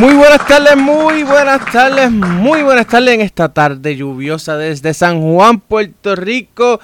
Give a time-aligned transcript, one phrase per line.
[0.00, 5.20] Muy buenas tardes, muy buenas tardes, muy buenas tardes en esta tarde lluviosa desde San
[5.20, 6.80] Juan, Puerto Rico.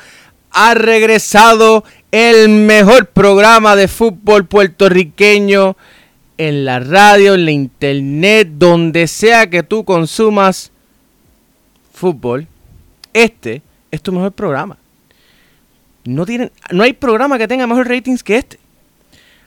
[0.50, 5.78] Ha regresado el mejor programa de fútbol puertorriqueño
[6.36, 10.70] en la radio, en la internet, donde sea que tú consumas
[11.94, 12.46] fútbol.
[13.14, 13.62] Este
[13.92, 14.76] es tu mejor programa.
[16.04, 18.58] No, tienen, no hay programa que tenga mejor ratings que este.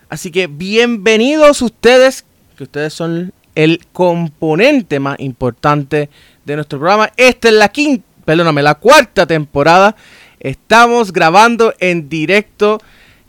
[0.10, 2.26] Así que bienvenidos ustedes,
[2.58, 3.32] que ustedes son
[3.64, 6.10] el componente más importante
[6.46, 7.12] de nuestro programa.
[7.18, 9.98] Esta es la quinta, perdóname, la cuarta temporada.
[10.40, 12.80] Estamos grabando en directo.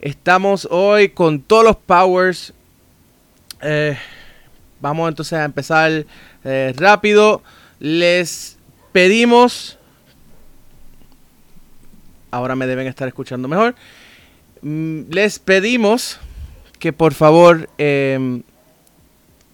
[0.00, 2.55] Estamos hoy con todos los powers.
[3.61, 3.98] Eh,
[4.81, 6.06] vamos entonces a empezar
[6.44, 7.42] eh, rápido.
[7.81, 8.56] Les
[8.92, 9.78] pedimos
[12.31, 13.75] ahora me deben estar escuchando mejor.
[14.62, 16.20] Mm, les pedimos
[16.78, 18.42] que por favor em,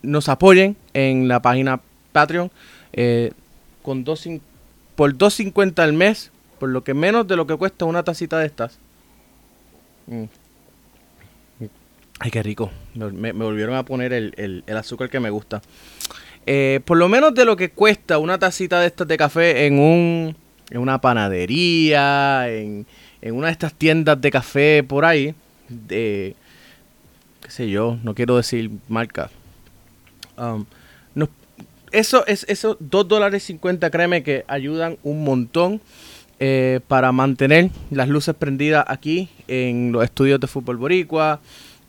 [0.03, 1.81] nos apoyen en la página
[2.13, 2.51] Patreon
[2.93, 3.33] eh,
[3.83, 4.27] con dos,
[4.95, 8.47] por 2.50 al mes, por lo que menos de lo que cuesta una tacita de
[8.47, 8.79] estas.
[10.07, 10.25] Mm.
[12.19, 12.71] Ay, qué rico.
[12.95, 15.61] Me, volvieron a poner el, azúcar que me gusta.
[16.47, 19.79] Eh, por lo menos de lo que cuesta una tacita de estas de café en
[19.79, 20.37] un
[20.71, 22.87] en una panadería, en,
[23.23, 25.35] una de estas tiendas de café por ahí,
[25.69, 26.35] de,
[27.43, 29.31] qué sé yo, no quiero decir marca.
[30.37, 30.67] Um,
[31.93, 35.81] eso es esos 2 dólares 50, créeme que ayudan un montón
[36.39, 41.41] eh, para mantener las luces prendidas aquí en los estudios de fútbol boricua,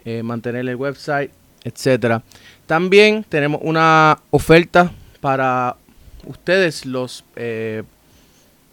[0.05, 1.31] eh, mantener el website,
[1.63, 2.23] etcétera.
[2.65, 5.75] También tenemos una oferta para
[6.25, 7.83] ustedes, los eh,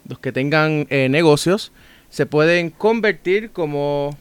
[0.07, 1.71] los que tengan negocios,
[2.11, 4.15] se pueden convertir como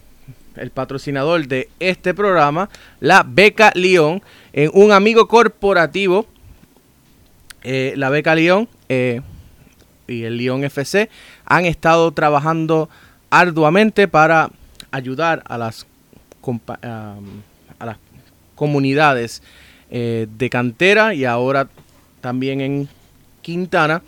[0.57, 2.69] el patrocinador de este programa,
[3.01, 4.23] la Beca León,
[4.53, 6.27] en un amigo corporativo.
[7.63, 9.23] Eh, la Beca León eh,
[10.07, 11.09] y el León FC
[11.47, 12.91] han estado trabajando
[13.31, 14.51] arduamente para
[14.91, 15.87] ayudar a las,
[18.55, 19.43] comunidades
[19.91, 21.69] de cantera y ahora
[22.21, 22.89] también en
[23.43, 24.03] Quintana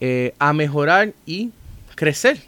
[0.00, 1.50] eh, a mejorar y
[1.94, 2.38] crecer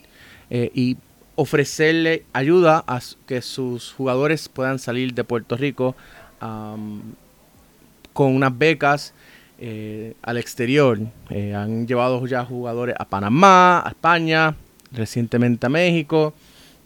[0.51, 0.99] eh, y
[1.37, 5.95] ofrecerle ayuda a que sus jugadores puedan salir de Puerto Rico
[6.41, 9.15] con unas becas
[9.59, 10.99] eh, al exterior.
[11.31, 14.57] han llevado ya jugadores a Panamá, a España,
[14.93, 16.35] recientemente a México.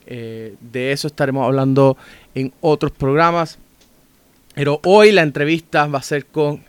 [0.07, 1.97] de eso estaremos hablando
[2.35, 3.59] en otros programas.
[4.55, 6.63] Pero hoy la entrevista va a ser con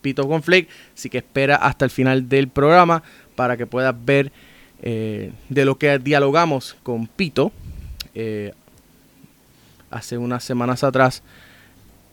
[0.00, 3.02] Pito Conflict, así que espera hasta el final del programa
[3.34, 4.32] para que puedas ver
[4.82, 7.52] eh, de lo que dialogamos con Pito
[8.14, 8.52] eh,
[9.90, 11.22] hace unas semanas atrás.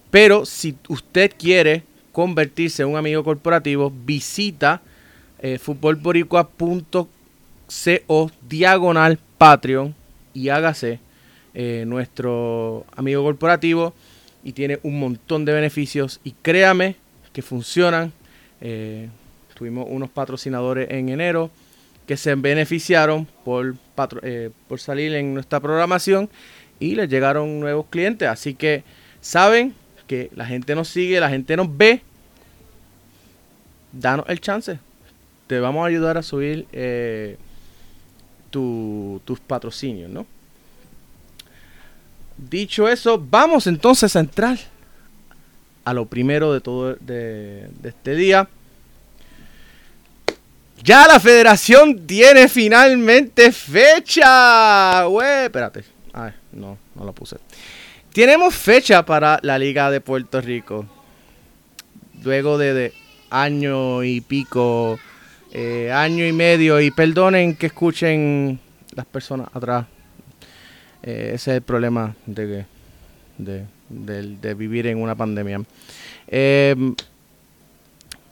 [0.09, 4.81] Pero si usted quiere convertirse en un amigo corporativo, visita
[5.39, 9.93] eh, futbolboricua.co diagonal Patreon
[10.33, 10.99] y hágase
[11.53, 13.93] eh, nuestro amigo corporativo
[14.43, 16.95] y tiene un montón de beneficios y créame
[17.33, 18.13] que funcionan.
[19.53, 21.51] Tuvimos unos patrocinadores en enero
[22.07, 23.75] que se beneficiaron por,
[24.23, 26.29] eh, por salir en nuestra programación
[26.79, 28.27] y les llegaron nuevos clientes.
[28.27, 28.83] Así que
[29.21, 29.75] saben
[30.07, 32.01] que la gente nos sigue, la gente nos ve.
[33.91, 34.79] Danos el chance.
[35.47, 37.37] Te vamos a ayudar a subir eh,
[38.49, 40.25] tus patrocinios, ¿no?
[42.37, 44.57] Dicho eso, vamos entonces a entrar
[45.85, 48.47] a lo primero de todo de, este día.
[50.83, 55.03] Ya la federación tiene finalmente fecha.
[55.05, 55.83] Güey, espérate.
[56.51, 57.37] No, no lo puse.
[58.13, 60.85] Tenemos fecha para la Liga de Puerto Rico.
[62.23, 62.93] Luego de,
[63.29, 64.99] año y pico,
[65.51, 68.59] eh, año y medio, y perdonen que escuchen
[68.95, 69.85] las personas atrás.
[71.03, 72.65] Eh, ese es el problema de,
[73.37, 75.61] de, de, vivir en una pandemia.
[76.27, 76.95] Em,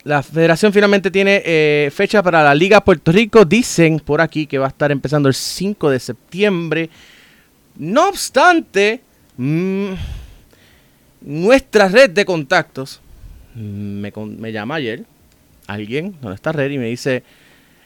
[0.06, 3.44] la federación finalmente tiene eh, fecha para la Liga Puerto Rico.
[3.44, 6.90] Dicen por aquí que va a estar empezando el 5 de septiembre.
[7.74, 9.00] No obstante,
[9.36, 9.90] mm,
[11.22, 13.00] nuestra red de contactos
[13.56, 15.02] me, me, llama ayer
[15.66, 17.24] alguien, donde está red, y me dice,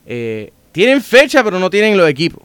[0.04, 2.42] eh, tienen fecha pero no tienen los equipos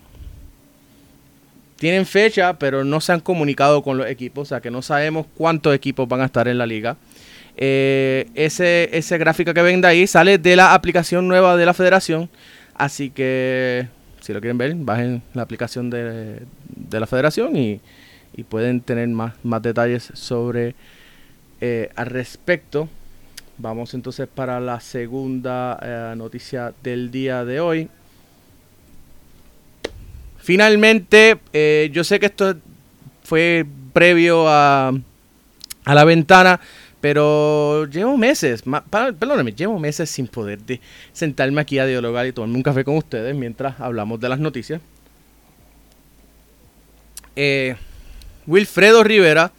[1.75, 5.27] tienen fecha, pero no se han comunicado con los equipos, o sea que no sabemos
[5.35, 6.95] cuántos equipos van a estar en la liga.
[7.57, 11.73] Eh, ese, ese gráfico que ven de ahí sale de la aplicación nueva de la
[11.73, 12.29] federación,
[12.73, 13.87] así que
[14.19, 16.41] si lo quieren ver, bajen la aplicación de,
[16.91, 17.79] la federación y,
[18.49, 20.75] pueden tener más, más detalles sobre
[21.61, 22.89] eh, al respecto
[23.57, 27.89] vamos entonces para la segunda eh, noticia del día de hoy.
[30.37, 31.39] Finalmente,
[31.91, 32.55] yo sé que esto
[33.23, 34.91] fue previo a,
[35.85, 36.59] a la ventana,
[37.05, 40.57] pero llevo meses, perdóname, llevo meses sin poder
[41.13, 44.81] sentarme aquí a dialogar y tomarme un café con ustedes mientras hablamos de las noticias.
[47.35, 47.75] Eh,
[48.47, 49.51] Wilfredo Rivera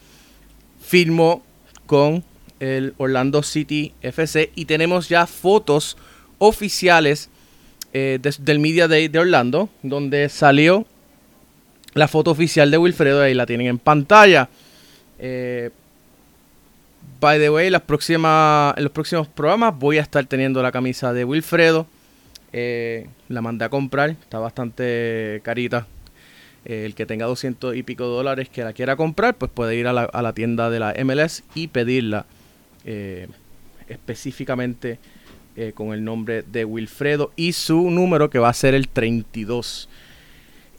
[0.81, 1.41] firmó
[1.85, 2.21] con
[2.59, 5.95] el Orlando City FC y tenemos ya fotos
[6.39, 7.29] oficiales
[7.93, 10.85] eh, del Media Day de Orlando, donde salió
[11.93, 14.49] la foto oficial de Wilfredo, ahí la tienen en pantalla.
[15.17, 15.69] Eh,
[17.19, 21.87] by the way, en los próximos programas voy a estar teniendo la camisa de Wilfredo.
[22.53, 25.87] Eh, la mandé a comprar, está bastante carita.
[26.65, 29.87] Eh, el que tenga 200 y pico dólares que la quiera comprar, pues puede ir
[29.87, 32.25] a la, tienda de la MLS y pedirla
[32.85, 33.27] eh,
[33.87, 34.99] específicamente
[35.73, 39.89] con el nombre de Wilfredo y su número que va a ser el 32.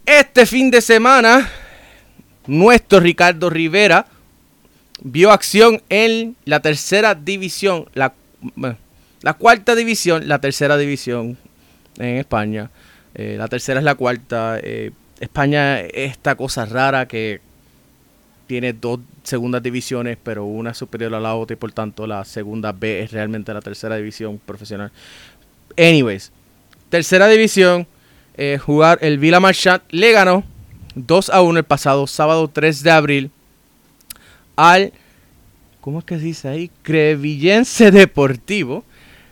[0.06, 1.50] Este fin de semana,
[2.46, 4.06] nuestro Ricardo Rivera
[5.00, 8.14] vio acción en la tercera división, la,
[9.22, 11.36] la cuarta división, la tercera división
[11.98, 12.70] en España.
[13.14, 14.58] Eh, la tercera es la cuarta.
[14.62, 17.40] Eh, España es esta cosa rara que
[18.46, 22.24] tiene dos segundas divisiones, pero una es superior a la otra y por tanto la
[22.24, 24.90] segunda B es realmente la tercera división profesional.
[25.76, 26.32] Anyways,
[26.88, 27.86] tercera división,
[28.36, 30.44] eh, jugar el Villa Marchand le ganó
[30.94, 33.30] 2 a 1 el pasado sábado 3 de abril
[34.58, 34.92] al,
[35.80, 36.70] ¿cómo es que se dice ahí?
[36.82, 38.84] Crevillense Deportivo.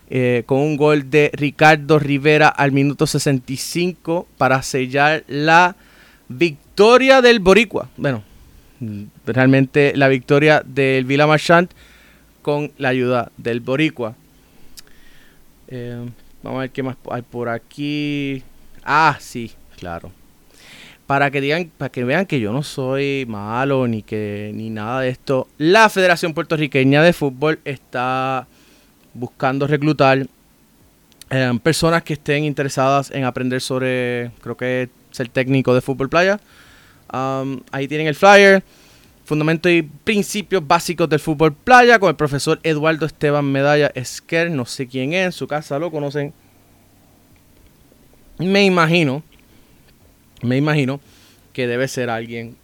[0.09, 5.75] Eh, con un gol de Ricardo Rivera al minuto 65 para sellar la
[6.29, 7.89] victoria del Boricua.
[7.97, 8.23] Bueno,
[9.25, 11.67] realmente la victoria del Villa Marchand
[12.41, 14.15] con la ayuda del Boricua.
[15.67, 16.09] Eh,
[16.41, 18.43] vamos a ver qué más hay por aquí.
[18.85, 20.09] Ah, sí, claro
[21.07, 25.01] para que digan, para que vean que yo no soy malo ni que ni nada
[25.01, 25.47] de esto.
[25.57, 28.45] La Federación Puertorriqueña de Fútbol está
[29.13, 30.27] buscando reclutar
[31.29, 36.39] eh, personas que estén interesadas en aprender sobre, creo que ser técnico de fútbol playa.
[37.11, 38.63] Um, ahí tienen el flyer,
[39.25, 44.51] fundamentos y principios básicos del fútbol playa con el profesor Eduardo Esteban Medalla Esquer.
[44.51, 46.33] No sé quién es, en su casa lo conocen.
[48.37, 49.23] Me imagino
[50.41, 50.99] me imagino
[51.53, 52.55] que debe ser alguien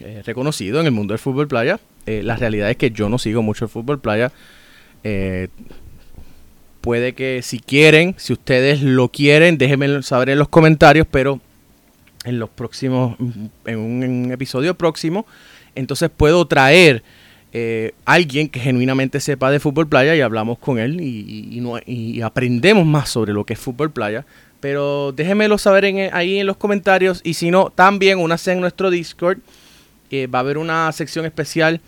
[0.00, 1.80] eh, reconocido en el mundo del fútbol playa.
[2.06, 4.32] Eh, la realidad es que yo no sigo mucho el fútbol playa.
[5.04, 5.48] Eh,
[6.80, 11.40] puede que si quieren, si ustedes lo quieren, déjenme saber en los comentarios, pero
[12.24, 13.16] en los próximos,
[13.64, 15.26] en un, episodio próximo,
[15.74, 17.02] entonces puedo traer
[18.04, 23.32] alguien que genuinamente sepa de fútbol playa y hablamos con él y aprendemos más sobre
[23.32, 24.26] lo que es fútbol playa
[24.66, 27.20] pero déjenmelo saber ahí en los comentarios.
[27.22, 29.38] Y si no, también únase en nuestro Discord.
[30.10, 31.80] Eh, va a haber una sección especial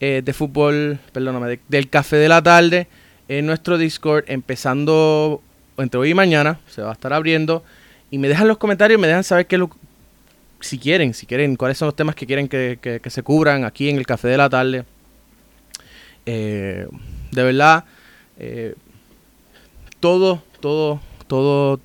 [0.00, 2.88] eh, de fútbol, perdóname, del café de la tarde
[3.28, 4.24] en nuestro Discord.
[4.26, 5.40] Empezando
[5.78, 6.60] entre hoy y mañana.
[6.68, 7.64] Se va a estar abriendo.
[8.10, 9.70] Y me dejan los comentarios, me dejan saber qué lo,
[10.60, 13.96] si quieren, si quieren, cuáles son los temas que quieren que, se cubran aquí en
[13.96, 14.84] el café de la tarde.
[16.26, 16.86] Eh,
[17.30, 17.86] de verdad,
[20.00, 21.80] todo, todo, todo,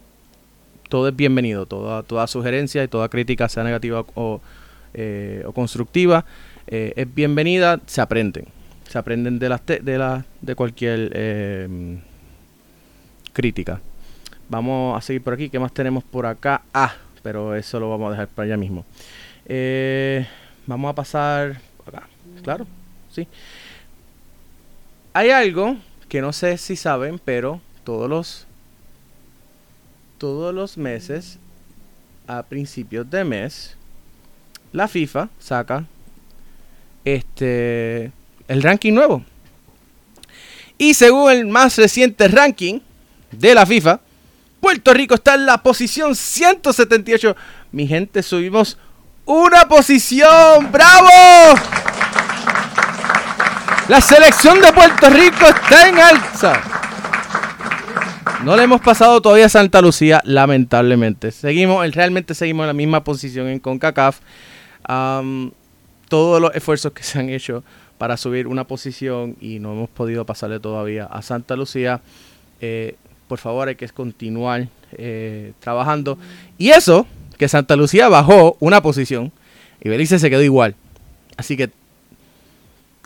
[0.92, 4.42] todo es bienvenido, toda, toda sugerencia y toda crítica, sea negativa o,
[4.94, 6.26] eh, constructiva,
[6.68, 8.46] eh, es bienvenida, se aprenden.
[8.90, 12.02] Se aprenden de, las de, la, de cualquier em,
[13.32, 13.80] crítica.
[14.50, 15.50] Vamos a seguir por aquí.
[15.50, 16.64] ¿Qué más tenemos por acá?
[16.74, 16.94] Ah,
[17.24, 18.84] pero eso lo vamos a dejar para allá mismo.
[19.46, 20.28] Eh,
[20.68, 22.04] vamos a pasar acá.
[22.44, 22.68] Claro,
[23.10, 23.30] sí.
[25.14, 25.78] Hay algo
[26.10, 28.46] que no sé si saben, pero todos los
[30.22, 31.40] todos los meses,
[32.28, 33.76] a principios de mes,
[34.72, 35.84] la FIFA saca
[37.04, 38.12] este
[38.48, 39.26] el ranking nuevo.
[40.78, 42.82] Y según el más reciente ranking
[43.32, 44.00] de la FIFA,
[44.60, 47.36] Puerto Rico está en la posición 178.
[47.72, 48.78] Mi gente, subimos
[49.26, 50.72] una posición.
[50.72, 51.58] ¡Bravo!
[53.88, 56.71] La selección de Puerto Rico está en alza.
[58.44, 61.32] No le hemos pasado todavía a Santa Lucía, lamentablemente.
[61.32, 64.20] Seguimos, realmente seguimos en la misma posición en CONCACAF.
[66.10, 67.64] todos los esfuerzos que se han hecho
[68.00, 72.02] para subir una posición y no hemos podido pasarle todavía a Santa Lucía.
[72.62, 72.96] Eh,
[73.28, 76.18] por favor, hay que continuar eh, trabajando.
[76.58, 77.06] Y eso,
[77.38, 79.32] que Santa Lucía bajó una posición
[79.84, 80.76] y Belice se quedó igual.
[81.38, 81.70] Así que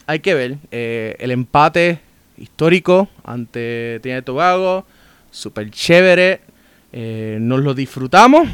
[0.07, 0.57] hay que ver.
[0.71, 1.99] Eh, el empate
[2.37, 4.85] histórico ante Trinidad y Tobago,
[5.35, 6.41] súper chévere,
[6.93, 8.47] eh, nos lo disfrutamos,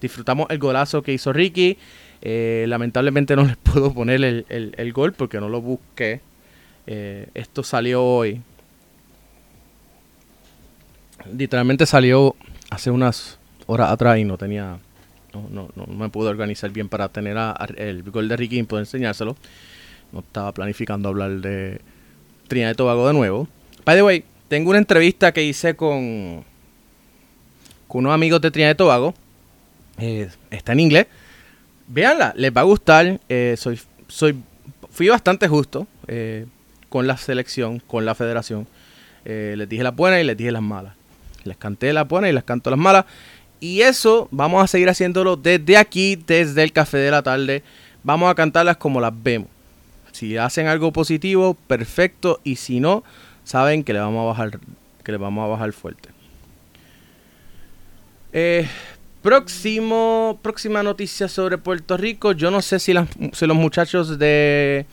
[0.00, 1.78] disfrutamos el golazo que hizo Ricky,
[2.22, 6.20] lamentablemente no les puedo poner el, gol porque no lo busqué,
[6.86, 8.40] esto salió hoy,
[11.32, 12.34] literalmente salió
[12.70, 14.78] hace unas horas atrás y no tenía
[15.50, 17.36] no, no, me pude organizar bien para tener
[17.76, 19.36] el gol de Ricky y poder enseñárselo.
[20.12, 21.80] No estaba planificando hablar de
[22.48, 23.48] Trinidad y Tobago de nuevo.
[23.84, 26.44] By the way, tengo una entrevista que hice con,
[27.88, 29.14] con unos amigos de Trinidad y Tobago.
[29.98, 31.06] Eh, está en inglés.
[31.88, 33.20] Véanla, les va a gustar.
[33.28, 34.36] Eh, soy, soy,
[34.90, 36.46] fui bastante justo eh,
[36.88, 38.66] con la selección, con la federación.
[39.24, 40.94] les dije las buenas y les dije las malas.
[41.44, 43.04] Les canté las buenas y les canto las malas.
[43.58, 47.62] Y eso vamos a seguir haciéndolo desde aquí, desde el café de la tarde.
[48.02, 49.48] Vamos a cantarlas como las vemos.
[50.12, 52.40] Si hacen algo positivo, perfecto.
[52.44, 53.02] Y si no,
[53.46, 54.58] saben que le vamos a bajar,
[55.04, 56.08] que le vamos a bajar fuerte.
[58.32, 58.66] Eh,
[59.22, 62.32] próximo, próxima noticia sobre Puerto Rico.
[62.32, 64.84] Yo no sé si, los muchachos de,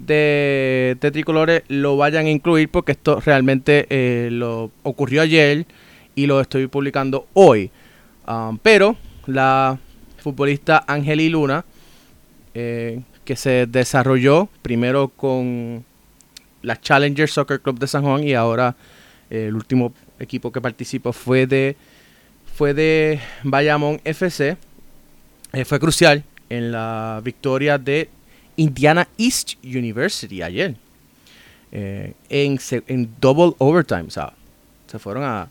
[0.00, 5.64] de, Tricolores lo vayan a incluir porque esto realmente eh, lo ocurrió ayer
[6.16, 7.70] y lo estoy publicando hoy.
[8.26, 9.78] Um, pero la
[10.18, 11.64] futbolista Angeli Luna,
[12.54, 15.84] eh, que se desarrolló primero con
[16.62, 18.74] la Challenger Soccer Club de San Juan y ahora
[19.30, 21.76] eh, el último equipo que participó fue de
[22.54, 24.56] fue de Bayamón FC.
[25.52, 28.08] Eh, fue crucial en la victoria de
[28.56, 30.74] Indiana East University ayer.
[31.70, 34.04] en, en double overtime.
[34.04, 34.32] O sea,
[34.88, 35.48] se fueron a,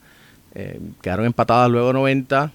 [0.53, 2.51] eh, quedaron empatadas luego 90.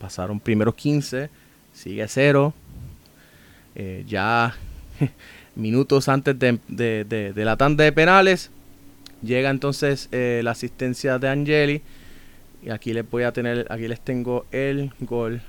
[0.00, 1.28] Pasaron primeros 15.
[1.72, 2.54] Sigue 0.
[3.74, 4.54] Eh, ya
[5.56, 8.50] minutos antes de, la tanda de penales.
[9.22, 11.82] Llega entonces eh, la asistencia de Angeli.
[12.62, 13.66] Y aquí les voy a tener.
[13.70, 15.42] Aquí les tengo el gol.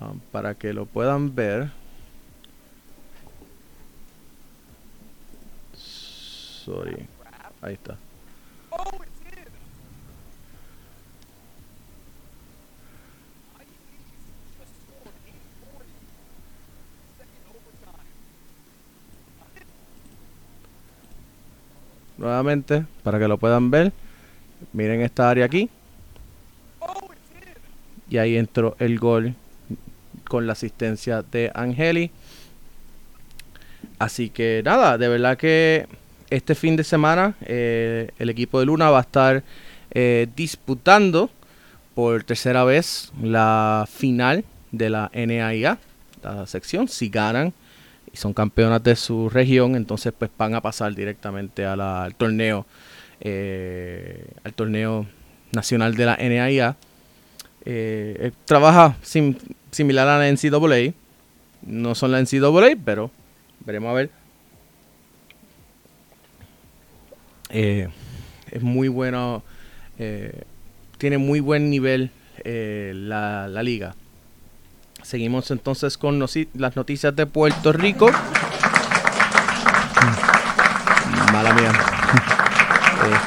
[0.00, 1.70] Um, para que lo puedan ver.
[6.64, 7.06] Sorry.
[7.62, 7.96] Ahí está.
[22.20, 23.92] Nuevamente para que lo puedan ver.
[24.72, 25.68] Miren esta área aquí.
[28.08, 29.34] Y ahí entró el gol
[30.28, 32.10] con la asistencia de Angeli.
[33.98, 35.86] Así que nada, de verdad que
[36.28, 39.42] este fin de semana eh, el equipo de Luna va a estar
[39.90, 41.30] eh, disputando
[41.94, 45.78] por tercera vez la final de la NAIA,
[46.22, 46.88] la sección.
[46.88, 47.52] Si ganan,
[48.12, 52.66] y son campeonas de su región, entonces pues van a pasar directamente al torneo,
[53.20, 55.06] eh, al torneo
[55.52, 56.76] nacional de la NAIA.
[57.64, 60.94] Eh, eh, trabaja similar a la NCAA,
[61.62, 63.10] no son la NCAA, pero
[63.64, 64.10] veremos a ver.
[67.50, 69.42] es muy bueno,
[70.98, 72.10] tiene muy buen nivel
[72.44, 73.94] la, la liga.
[75.10, 78.12] Seguimos entonces con las noticias de Puerto Rico.
[81.32, 81.72] Mala mía.
[83.06, 83.18] Eh.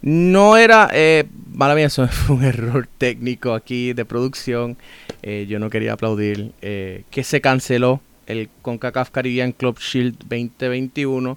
[0.00, 4.78] no era, eh, mala mía, eso fue un error técnico aquí de producción.
[5.20, 11.36] Eh, yo no quería aplaudir que se canceló el CONCACAF Caribbean Club Shield 2021.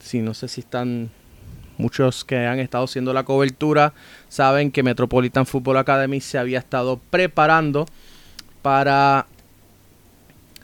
[0.00, 1.12] si no sé si están
[1.82, 3.92] Muchos que han estado haciendo la cobertura
[4.28, 7.86] saben que Metropolitan Football Academy se había estado preparando
[8.62, 9.26] para,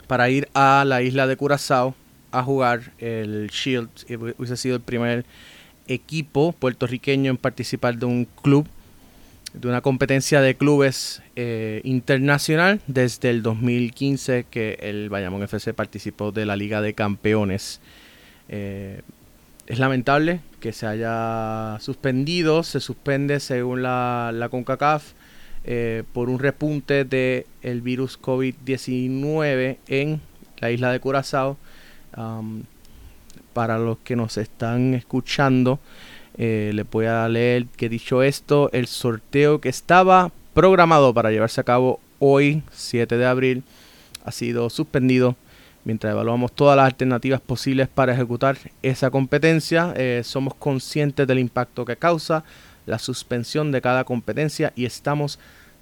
[0.06, 1.96] para ir a la isla de Curazao
[2.30, 3.88] a jugar el Shield.
[4.38, 5.24] Hubiese sido el primer
[5.88, 8.68] equipo puertorriqueño en participar de un club,
[9.54, 16.30] de una competencia de clubes eh, internacional desde el 2015 que el Bayamón FC participó
[16.30, 17.80] de la Liga de Campeones.
[18.48, 19.02] Eh,
[19.68, 25.12] es lamentable que se haya suspendido, se suspende según la, CONCACAF
[25.64, 30.20] eh, por un repunte del el virus COVID-19 en
[30.58, 31.58] la isla de Curazao.
[33.52, 35.80] para los que nos están escuchando,
[36.38, 41.60] eh, les voy a leer que dicho esto, el sorteo que estaba programado para llevarse
[41.60, 43.64] a cabo hoy, 7 de abril,
[44.24, 45.36] ha sido suspendido
[45.88, 51.86] mientras evaluamos todas las alternativas posibles para ejecutar esa competencia, eh, somos conscientes del impacto
[51.86, 52.44] que causa
[52.84, 55.38] la suspensión de cada competencia y estamos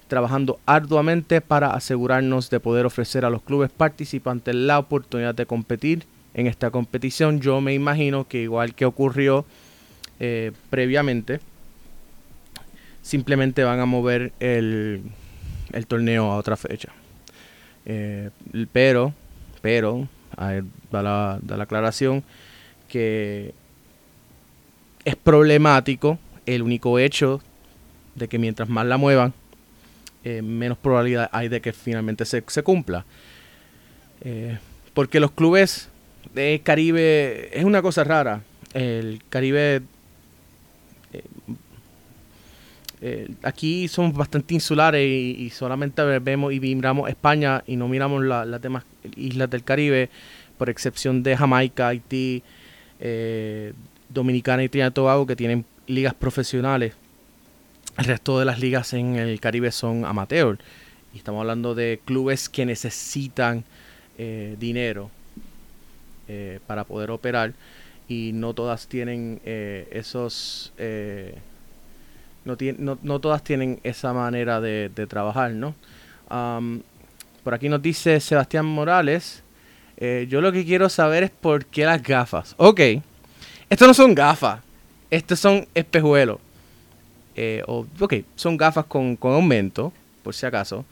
[0.07, 6.05] trabajando arduamente para asegurarnos de poder ofrecer a los clubes participantes la oportunidad de competir
[6.33, 7.41] en esta competición.
[7.41, 9.45] Yo me imagino que igual que ocurrió
[10.21, 11.41] eh, previamente,
[13.01, 15.01] simplemente van a mover el,
[15.89, 16.93] torneo a otra fecha.
[17.85, 18.29] Eh,
[18.71, 19.13] pero,
[19.61, 20.07] pero,
[20.91, 22.23] da la, aclaración
[22.87, 23.53] que
[25.05, 27.41] es problemático el único hecho
[28.15, 29.33] de que mientras más la muevan,
[30.23, 33.05] eh, menos probabilidad hay de que finalmente se, cumpla.
[34.21, 34.57] Eh,
[34.93, 35.89] porque los clubes
[36.33, 38.41] de Caribe es una cosa rara.
[38.73, 39.81] El Caribe
[43.01, 48.61] eh, aquí somos bastante insulares y, solamente vemos y miramos España y no miramos las
[48.61, 48.83] demás
[49.15, 50.09] islas del Caribe,
[50.57, 52.43] por excepción de Jamaica, Haití,
[54.09, 56.93] Dominicana y Trinidad y Tobago, que tienen ligas profesionales
[57.97, 60.59] el resto de las ligas en el Caribe son amateur.
[61.13, 63.63] Y estamos hablando de clubes que necesitan
[64.19, 65.09] eh, dinero
[66.27, 67.53] eh, para poder operar.
[68.07, 70.73] Y no todas tienen eh, esos...
[72.47, 75.75] no, todas tienen esa manera de, trabajar, ¿no?
[77.43, 79.43] por aquí nos dice Sebastián Morales.
[80.27, 82.55] yo lo que quiero saber es por qué las gafas.
[82.57, 82.81] Ok.
[83.69, 84.61] Estos no son gafas.
[85.09, 86.39] Estos son espejuelos.
[87.39, 90.85] Eh, ok, son gafas con, aumento, por si acaso.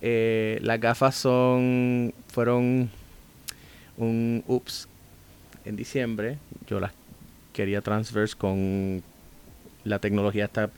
[0.00, 2.88] Eh, las gafas son fueron
[3.96, 4.88] un ups
[5.64, 6.38] en diciembre.
[6.68, 6.92] Yo las
[7.52, 9.02] quería transverse con
[9.82, 10.70] la tecnología esta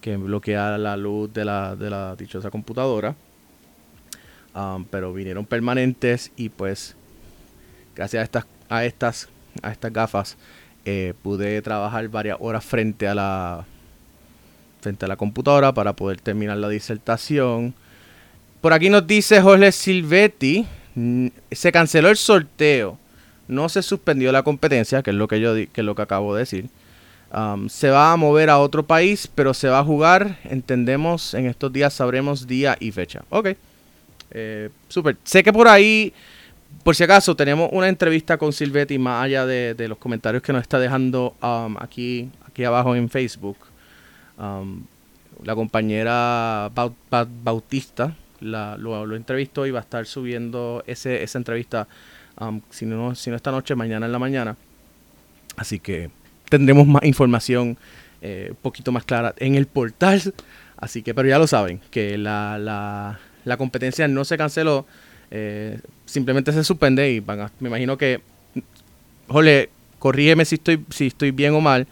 [0.00, 3.14] que bloquea la luz de la, de la dichosa computadora.
[4.54, 6.96] Um, pero vinieron permanentes y pues
[7.94, 9.28] gracias a estas, a estas,
[9.62, 10.36] a estas gafas
[10.84, 13.64] eh, pude trabajar varias horas frente a la
[14.80, 17.74] frente a la computadora para poder terminar la disertación.
[18.60, 20.66] Por aquí nos dice Jorge Silvetti,
[21.52, 22.98] se canceló el sorteo,
[23.46, 26.34] no se suspendió la competencia, que es lo que yo que es lo que acabo
[26.34, 26.70] de decir.
[27.32, 31.46] Um, se va a mover a otro país, pero se va a jugar, entendemos, en
[31.46, 33.22] estos días sabremos día y fecha.
[33.30, 33.50] Ok,
[34.32, 35.16] eh, súper.
[35.22, 36.12] Sé que por ahí,
[36.82, 40.62] por si acaso, tenemos una entrevista con Silvetti, más allá de, los comentarios que nos
[40.62, 43.58] está dejando um, aquí, aquí abajo en Facebook.
[44.36, 44.82] Um,
[45.44, 46.70] la compañera
[47.44, 51.86] Bautista la, lo, entrevistó y va a estar subiendo ese, esa entrevista,
[52.70, 54.56] si, no, si no esta noche, mañana en la mañana.
[55.56, 56.10] Así que
[56.50, 57.78] tendremos más información
[58.20, 60.34] eh, un poquito más clara en el portal.
[60.76, 64.86] Así que, pero ya lo saben, que la, la, la competencia no se canceló,
[65.30, 68.20] eh, simplemente se suspende y van a, me imagino que,
[69.28, 71.86] jole, corrígeme si estoy, si estoy bien o mal,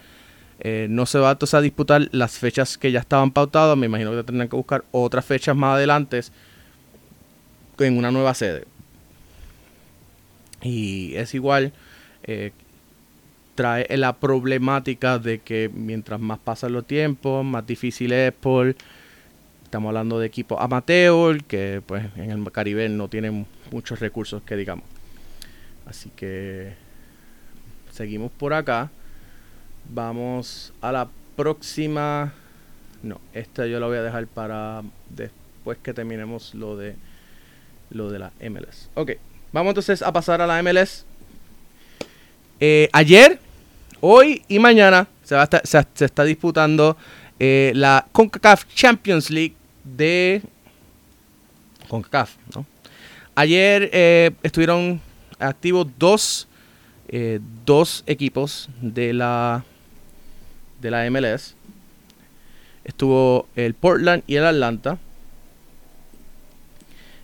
[0.61, 3.77] eh, no se va entonces a disputar las fechas que ya estaban pautadas.
[3.77, 6.21] Me imagino que tendrán que buscar otras fechas más adelante
[7.79, 8.65] en una nueva sede.
[10.63, 11.73] Y es igual,
[12.25, 12.51] eh,
[13.59, 18.77] trae la problemática de que mientras más pasan los tiempos, más difícil es por...
[19.65, 24.55] Estamos hablando de equipos amateur, que pues en el Caribe no tienen muchos recursos que
[24.55, 24.85] digamos.
[25.87, 26.75] Así que
[27.91, 28.93] seguimos por acá.
[29.93, 32.33] Vamos a la próxima.
[33.03, 36.95] No, esta yo la voy a dejar para después que terminemos lo de
[37.91, 38.89] lo de la MLS.
[38.95, 39.15] Ok,
[39.53, 41.05] vamos entonces a pasar a la MLS.
[42.61, 43.41] Eh, ayer,
[44.01, 46.97] hoy y mañana se, va se, está disputando
[47.39, 50.43] eh, la CONCACAF Champions League de
[51.89, 52.37] CONCACAF.
[52.55, 52.67] ¿no?
[53.35, 55.01] Ayer eh, estuvieron
[55.39, 56.49] activos dos,
[57.65, 59.65] dos equipos de la
[60.81, 61.55] de la MLS.
[62.85, 64.99] Estuvo el Portland y el Atlanta.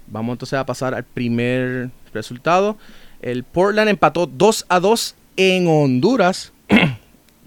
[0.07, 2.77] Vamos entonces a pasar al primer resultado.
[3.23, 6.53] El Portland empató 2 a 2 en Honduras,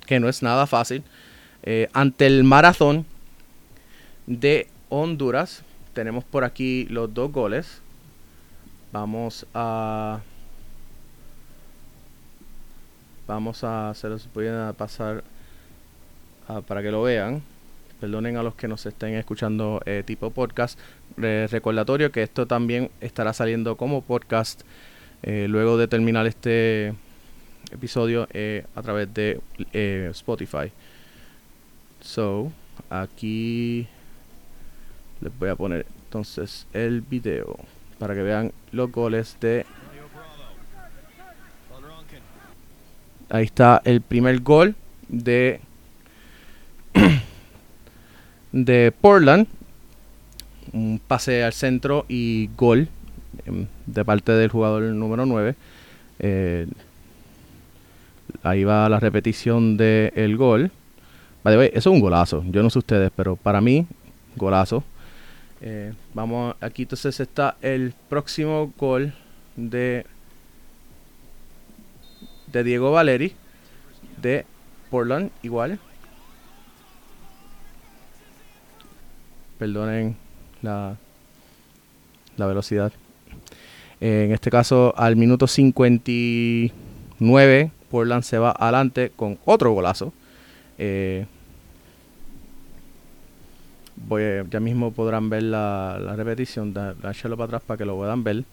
[0.05, 1.03] que no es nada fácil,
[1.63, 3.05] eh, ante el Maratón
[4.25, 5.63] de Honduras.
[5.93, 7.81] Tenemos por aquí los dos goles.
[8.91, 10.19] Vamos a...
[13.27, 13.93] Vamos a...
[13.95, 15.23] Se los voy a pasar
[16.47, 17.41] Ah, para que lo vean.
[17.99, 20.79] Perdonen a los que nos estén escuchando eh, tipo podcast.
[21.17, 24.61] recordatorio que esto también estará saliendo como podcast
[25.23, 26.93] eh, luego de terminar este
[27.71, 29.41] episodio eh, a través de
[30.11, 30.71] Spotify.
[32.01, 32.51] So,
[32.89, 33.87] aquí
[35.21, 37.57] les voy a poner entonces el video
[37.99, 39.65] para que vean los goles de
[43.29, 44.75] Ahí está el primer gol
[45.09, 45.59] de
[48.53, 49.47] de Portland.
[50.71, 52.87] un pase al centro y gol
[53.45, 55.55] em, de parte del jugador número 9.
[56.19, 56.67] Eh,
[58.43, 60.71] ahí va la repetición del gol.
[61.43, 62.43] eso es un golazo.
[62.49, 63.85] Yo no sé ustedes, pero para mí,
[64.35, 64.83] golazo.
[65.61, 69.13] Eh, vamos, aquí entonces está el próximo gol
[69.55, 70.05] de,
[72.51, 73.33] de Diego Valeri
[74.21, 74.45] de
[74.89, 75.79] Portland, igual.
[79.57, 80.15] Perdonen
[80.61, 80.95] la,
[82.37, 82.93] la velocidad.
[83.99, 90.13] en este caso, al minuto 59, Portland se va adelante con otro golazo.
[90.77, 91.25] Eh,
[93.95, 96.73] voy, ya mismo podrán ver la, repetición.
[97.09, 98.43] echarlo para atrás para que lo puedan ver.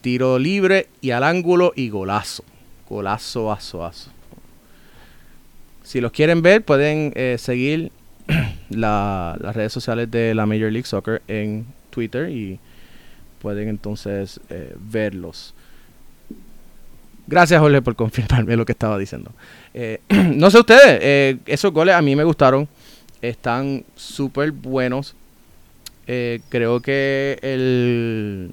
[0.00, 2.44] Tiro libre y al ángulo y golazo.
[2.88, 4.10] Golazo, aso, aso.
[5.82, 7.92] Si los quieren ver, pueden eh, seguir
[8.70, 12.58] las redes sociales de la Major League Soccer en Twitter y
[13.40, 15.54] pueden entonces eh, verlos.
[17.30, 19.30] Gracias, Jorge, por confirmarme lo que estaba diciendo.
[19.72, 20.00] Eh,
[20.34, 22.68] no sé ustedes, esos goles a mí me gustaron.
[23.22, 25.14] Están súper buenos.
[26.06, 28.50] creo que el.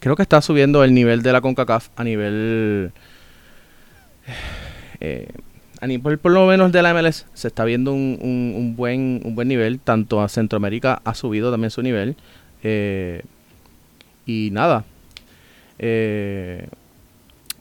[0.00, 2.92] Creo que está subiendo el nivel de la CONCACAF a nivel.
[5.00, 5.28] Eh,
[6.02, 9.78] por, por, lo menos de la MLS se está viendo un, buen, un buen nivel.
[9.78, 12.16] Tanto a Centroamérica ha subido también su nivel.
[12.64, 13.22] Eh,
[14.26, 14.84] y nada.
[15.78, 16.66] Eh,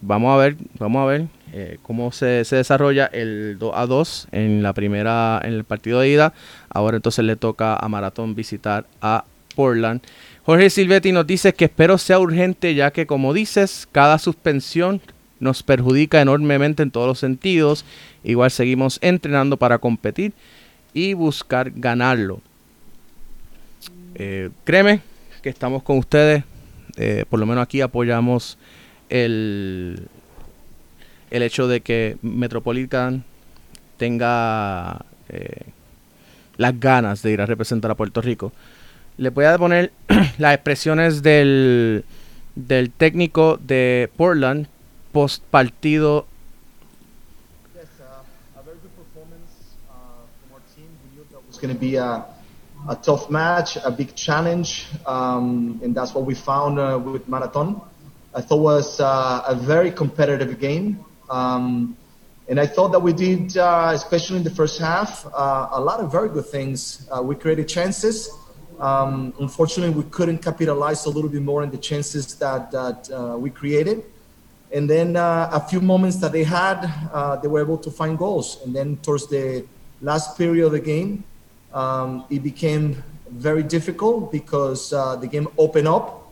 [0.02, 4.28] vamos a ver, vamos a ver eh, cómo se, se, desarrolla el 2 a 2
[4.32, 6.34] en la primera, en el partido de ida.
[6.70, 10.02] Ahora entonces le toca a Maratón visitar a Portland.
[10.46, 15.02] Jorge Silvetti nos dice que espero sea urgente ya que como dices, cada suspensión
[15.40, 17.86] nos perjudica enormemente en todos los sentidos.
[18.24, 20.34] Igual seguimos entrenando para competir
[20.94, 22.42] y buscar ganarlo.
[24.16, 25.02] Eh, créeme
[25.42, 26.44] que estamos con ustedes.
[26.98, 28.58] Eh, por lo menos aquí apoyamos
[29.10, 30.08] el,
[31.32, 33.24] el hecho de que Metropolitan
[33.98, 35.66] tenga eh,
[36.58, 38.52] las ganas de ir a representar a Puerto Rico.
[39.18, 39.92] Le voy a poner
[40.38, 42.06] las expresiones del,
[42.56, 44.68] del técnico de Portland,
[45.12, 46.26] post partido.
[51.48, 52.24] Was going to be a,
[52.88, 57.82] a tough match, a big challenge, um, and that's what we found uh, with Marathon.
[58.38, 61.04] I thought was uh, a very competitive game.
[61.28, 61.98] Um,
[62.48, 66.00] and I thought that we did, uh, especially in the first half, uh, a lot
[66.02, 67.08] of very good things.
[67.10, 68.30] Uh, we created chances.
[68.80, 73.38] Um, unfortunately, we couldn't capitalize a little bit more on the chances that, that uh,
[73.40, 74.04] we created.
[74.72, 76.86] And then uh, a few moments that they had,
[77.42, 78.60] they were able to find goals.
[78.64, 79.66] And then towards the
[80.00, 81.24] last period of the game,
[81.74, 86.27] um, it became very difficult because the game opened up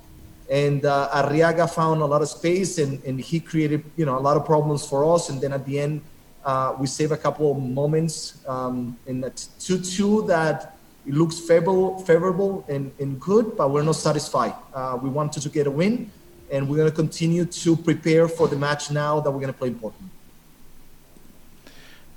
[0.50, 4.22] and uh, Arriaga found a lot of space and, and he created you know a
[4.22, 5.30] lot of problems for us.
[5.30, 6.02] And then at the end,
[6.44, 12.00] uh, we saved a couple of moments um, in that 2-2 that it looks favorable,
[12.00, 14.54] favorable and, and good, but we're not satisfied.
[14.74, 16.12] Uh, we wanted to get a win
[16.52, 19.58] and we're going to continue to prepare for the match now that we're going to
[19.58, 20.10] play important.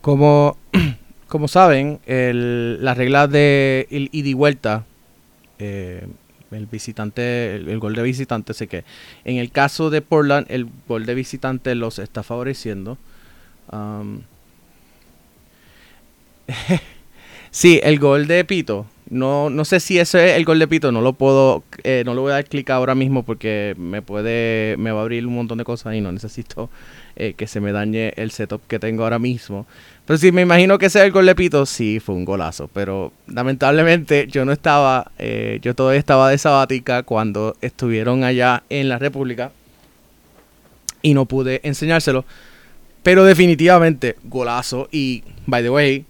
[0.00, 0.56] Como,
[1.28, 4.86] como saben, el, la regla de ida y vuelta,
[5.58, 6.06] eh,
[6.50, 8.84] el visitante, el, gol de visitante, sé que
[9.24, 12.98] en el caso de Portland, el gol de visitante los está favoreciendo.
[13.70, 14.22] Um,
[17.50, 20.92] sí, el gol de Pito no, no sé si ese es el gol de Pito,
[20.92, 24.76] no lo puedo, eh, no lo voy a dar clic ahora mismo porque me puede,
[24.78, 26.68] me va a abrir un montón de cosas y no necesito
[27.16, 29.66] eh, que se me dañe el setup que tengo ahora mismo.
[30.08, 32.68] Pero si me imagino que ese es el gol de Pito, sí, fue un golazo.
[32.72, 38.88] Pero lamentablemente yo no estaba, eh, yo todavía estaba de sabática cuando estuvieron allá en
[38.88, 39.52] la República
[41.02, 42.24] y no pude enseñárselo.
[43.04, 44.88] Pero definitivamente, golazo.
[44.90, 46.04] Y, by the way,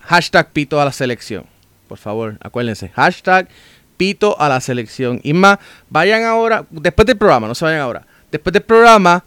[0.00, 1.44] hashtag Pito a la selección
[1.88, 2.90] por favor, acuérdense.
[2.90, 3.48] Hashtag
[3.96, 5.20] pito a la selección.
[5.24, 8.06] Y más, vayan ahora, después del programa, no se vayan ahora.
[8.30, 9.24] Después del programa,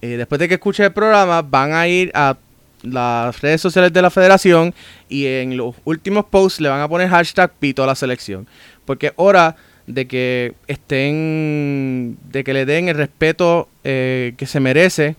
[0.00, 2.36] eh, después de que escuchen el programa, van a ir a
[2.82, 4.74] las redes sociales de la federación
[5.08, 8.46] y en los últimos posts le van a poner hashtag pito a la selección.
[8.84, 15.16] Porque hora de que estén, de que le den el respeto eh, que se merece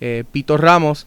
[0.00, 1.06] eh, Pito Ramos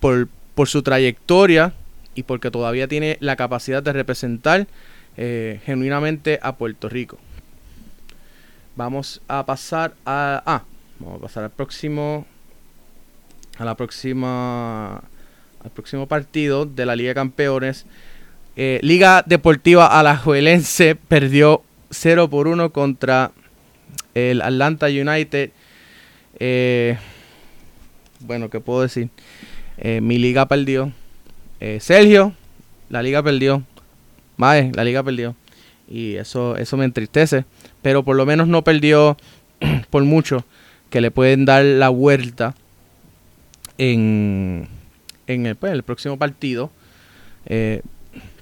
[0.00, 1.72] por, por su trayectoria
[2.14, 4.66] y porque todavía tiene la capacidad de representar
[5.16, 7.18] eh, genuinamente a Puerto Rico.
[8.76, 10.42] Vamos a pasar a.
[10.44, 10.64] Ah,
[10.98, 12.26] vamos a pasar al próximo.
[13.58, 14.96] A la próxima.
[14.96, 17.86] Al próximo partido de la Liga de Campeones.
[18.56, 23.32] Eh, Liga Deportiva Alajuelense perdió 0 por 1 contra
[24.14, 25.50] el Atlanta United.
[26.38, 26.98] Eh,
[28.20, 29.08] bueno, ¿qué puedo decir?
[29.78, 30.92] Eh, mi liga perdió.
[31.80, 32.34] Sergio,
[32.90, 33.62] la liga perdió.
[34.36, 35.34] Mae, la liga perdió.
[35.88, 37.46] Y eso, eso me entristece.
[37.80, 39.16] Pero por lo menos no perdió
[39.90, 40.44] por mucho.
[40.90, 42.54] Que le pueden dar la vuelta
[43.78, 44.68] en,
[45.26, 46.70] el, pues, el próximo partido.
[47.46, 47.82] Eh,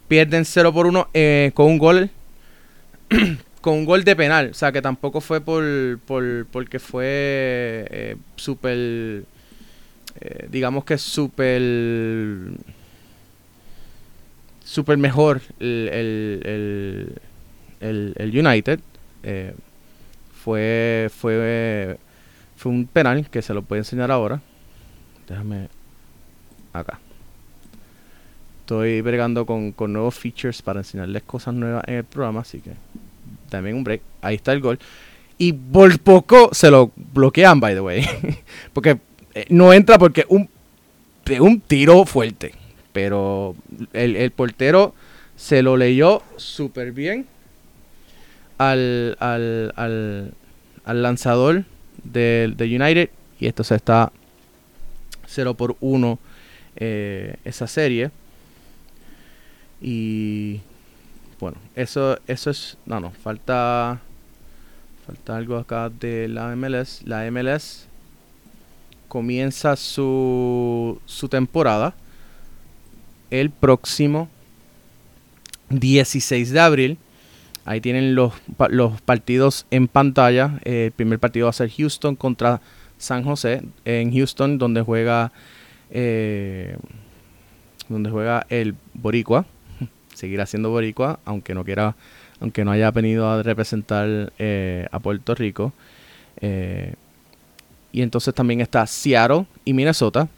[0.09, 2.11] pierden 0 por 1 eh, con un gol.
[3.61, 4.51] con un gol de penal.
[4.51, 9.25] O sea que tampoco fue por, por porque fue eh, súper.
[10.49, 11.61] digamos que súper.
[14.65, 17.13] Súper mejor el, el,
[17.81, 18.81] el, el United.
[20.43, 21.99] fue, fue,
[22.57, 24.41] fue un penal que se lo puede enseñar ahora.
[25.29, 25.69] Déjame
[26.73, 26.99] acá.
[28.61, 32.71] Estoy bregando con, nuevos features para enseñarles cosas nuevas en el programa, así que
[33.49, 34.01] también un break.
[34.23, 34.79] Ahí está el gol.
[35.37, 38.07] Y por poco se lo bloquean, by the way.
[38.73, 38.99] porque
[39.35, 40.49] eh, no entra porque un,
[41.41, 42.55] un tiro fuerte.
[42.93, 43.57] Pero
[43.93, 44.95] el, portero
[45.35, 47.27] se lo leyó súper bien
[48.59, 49.73] al, al,
[50.85, 51.65] al, lanzador
[52.05, 53.11] de, de United.
[53.41, 54.13] Y esto se está
[55.33, 56.19] 0 por 1
[56.77, 58.11] eh, esa serie.
[59.81, 60.61] Y
[61.41, 62.77] bueno, eso, eso es.
[62.87, 64.01] No, no, falta.
[65.07, 67.03] Falta algo acá de la MLS.
[67.05, 67.87] La MLS
[69.09, 71.95] comienza su, su temporada
[73.31, 74.29] el próximo
[75.71, 76.99] 16 de abril.
[77.65, 78.35] Ahí tienen los,
[78.69, 80.61] los partidos en pantalla.
[80.65, 82.61] el primer partido va a ser Houston contra
[83.03, 85.33] San José, en Houston, donde juega,
[85.91, 86.77] eh,
[87.89, 89.45] donde juega el Boricua.
[90.15, 91.97] Seguirá siendo Boricua, aunque no quiera,
[92.39, 95.73] aunque no haya venido a representar eh, a Puerto Rico.
[96.41, 96.95] Eh,
[97.91, 100.29] y entonces también está Seattle y Minnesota.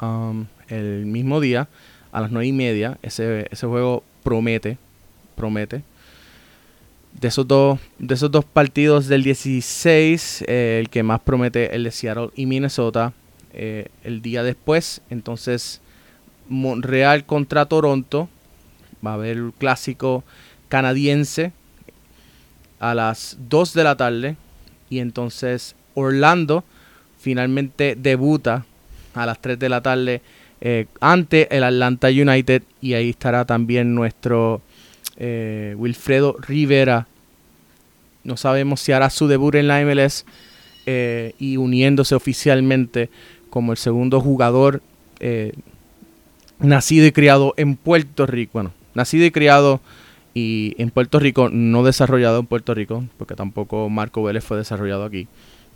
[0.00, 1.66] Um, el mismo día,
[2.12, 2.96] a las nueve y media.
[3.02, 4.78] Ese, ese juego promete.
[5.34, 5.82] Promete
[7.12, 11.84] de esos dos, de esos dos partidos del 16, eh, el que más promete el
[11.84, 13.12] de Seattle y Minnesota.
[13.52, 15.80] Eh, el día después, entonces
[16.48, 18.28] Montreal contra Toronto.
[19.04, 20.24] Va a haber el clásico
[20.68, 21.52] canadiense
[22.80, 24.36] a las 2 de la tarde.
[24.90, 26.64] Y entonces Orlando
[27.18, 28.64] finalmente debuta
[29.14, 30.22] a las 3 de la tarde
[30.60, 32.62] eh, ante el Atlanta United.
[32.80, 34.62] Y ahí estará también nuestro
[35.18, 37.06] eh, Wilfredo Rivera.
[38.24, 40.24] No sabemos si hará su debut en la MLS
[40.86, 43.10] eh, y uniéndose oficialmente
[43.50, 44.80] como el segundo jugador
[45.20, 45.52] eh,
[46.60, 48.52] nacido y criado en Puerto Rico.
[48.54, 49.80] Bueno, nacido y criado
[50.34, 55.04] y en Puerto Rico, no desarrollado en Puerto Rico, porque tampoco Marco Vélez fue desarrollado
[55.04, 55.26] aquí.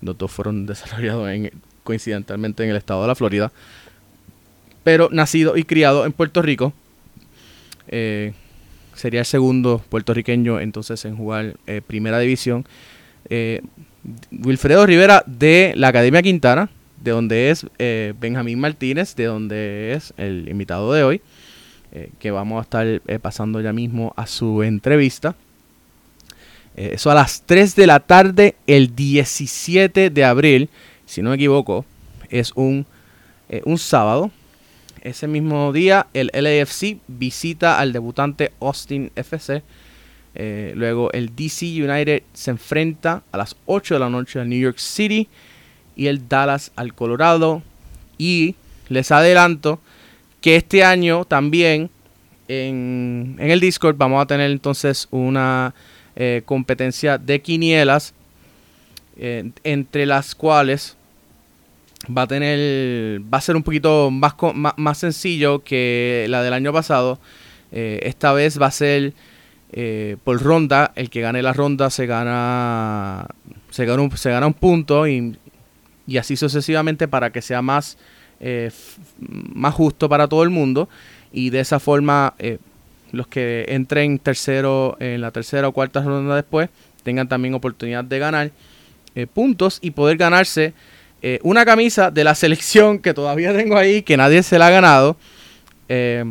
[0.01, 1.51] Los dos fueron desarrollados en,
[1.83, 3.51] coincidentalmente en el estado de la Florida.
[4.85, 6.73] Pero nacido y criado en Puerto Rico.
[9.03, 12.65] Sería el segundo puertorriqueño entonces en jugar eh, Primera División.
[13.29, 13.61] Eh,
[14.31, 20.15] Wilfredo Rivera de la Academia Quintana, de donde es eh, Benjamín Martínez, de donde es
[20.17, 21.21] el invitado de hoy,
[22.19, 25.35] que vamos a estar pasando ya mismo a su entrevista.
[26.75, 30.71] eso a las 3 de la tarde, el 17 de abril,
[31.05, 31.85] si no me equivoco,
[32.31, 32.87] es un,
[33.65, 34.31] un sábado.
[35.03, 39.65] Ese mismo día, el LAFC visita al debutante Austin FC.
[40.37, 44.61] Eh, luego el DC United se enfrenta a las 8 de la noche al New
[44.61, 45.29] York City
[45.97, 47.62] y el Dallas al Colorado.
[48.17, 48.55] Y
[48.88, 49.81] les adelanto
[50.41, 51.91] que este año también
[52.47, 55.75] en, el Discord vamos a tener entonces una
[56.15, 58.15] eh, competencia de quinielas
[59.17, 60.97] eh, entre las cuales
[62.09, 64.35] va a tener va a ser un poquito más,
[64.77, 67.19] más, sencillo que la del año pasado.
[67.71, 69.15] Eh, esta vez va a ser
[69.73, 70.93] eh, por ronda.
[70.95, 73.27] El que gane la ronda se gana
[73.71, 75.37] se gana un, se gana un punto y,
[76.07, 77.97] y así sucesivamente para que sea más,
[78.41, 78.71] eh,
[79.19, 80.88] más justo para todo el mundo.
[81.33, 82.35] Y de esa forma
[83.12, 86.69] los que entren tercero en la tercera o cuarta ronda después
[87.03, 88.51] tengan también oportunidad de ganar
[89.33, 90.75] puntos y poder ganarse
[91.25, 94.71] eh, una camisa de la selección que todavía tengo ahí, que nadie se la ha
[94.71, 95.17] ganado.
[95.89, 96.25] Eh,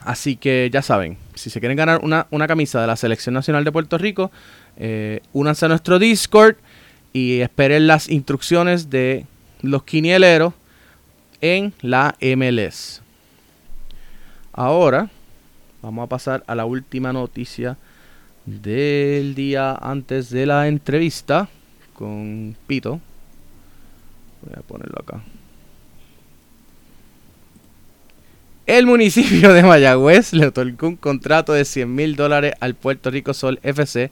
[0.00, 3.72] así que ya saben, si se quieren ganar una, camisa de la Selección Nacional de
[3.72, 4.30] Puerto Rico,
[4.78, 6.56] eh, únanse a nuestro Discord
[7.12, 9.26] y esperen las instrucciones de
[9.60, 10.54] los quinieleros
[11.42, 13.02] en la MLS.
[14.52, 15.10] ahora
[15.82, 17.76] vamos a pasar a la última noticia
[18.46, 21.48] del día antes de la entrevista
[21.94, 23.00] con Pito.
[24.42, 25.22] Voy a ponerlo acá.
[28.66, 33.34] El municipio de Mayagüez le otorgó un contrato de 100 mil dólares al Puerto Rico
[33.34, 34.10] Sol FC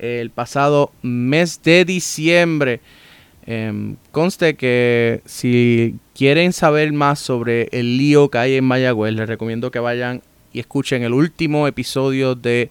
[0.00, 2.80] el pasado mes de diciembre.
[3.46, 9.28] Em, conste que si quieren saber más sobre el lío que hay en Mayagüez, les
[9.28, 12.70] recomiendo que vayan y escuchen el último episodio de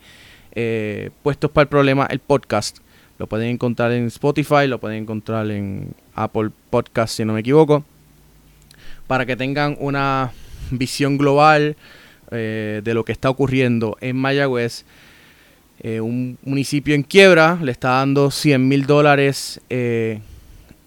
[0.54, 2.80] eh, Puestos para el Problema, el podcast.
[3.17, 7.84] Lo pueden encontrar en Spotify, lo pueden encontrar en Apple Podcast, si no me equivoco.
[9.08, 10.32] Para que tengan una
[10.71, 11.75] visión global
[12.32, 14.86] eh, de lo que está ocurriendo en Mayagüez.
[15.82, 19.62] Eh, un municipio en quiebra le está dando 100 mil dólares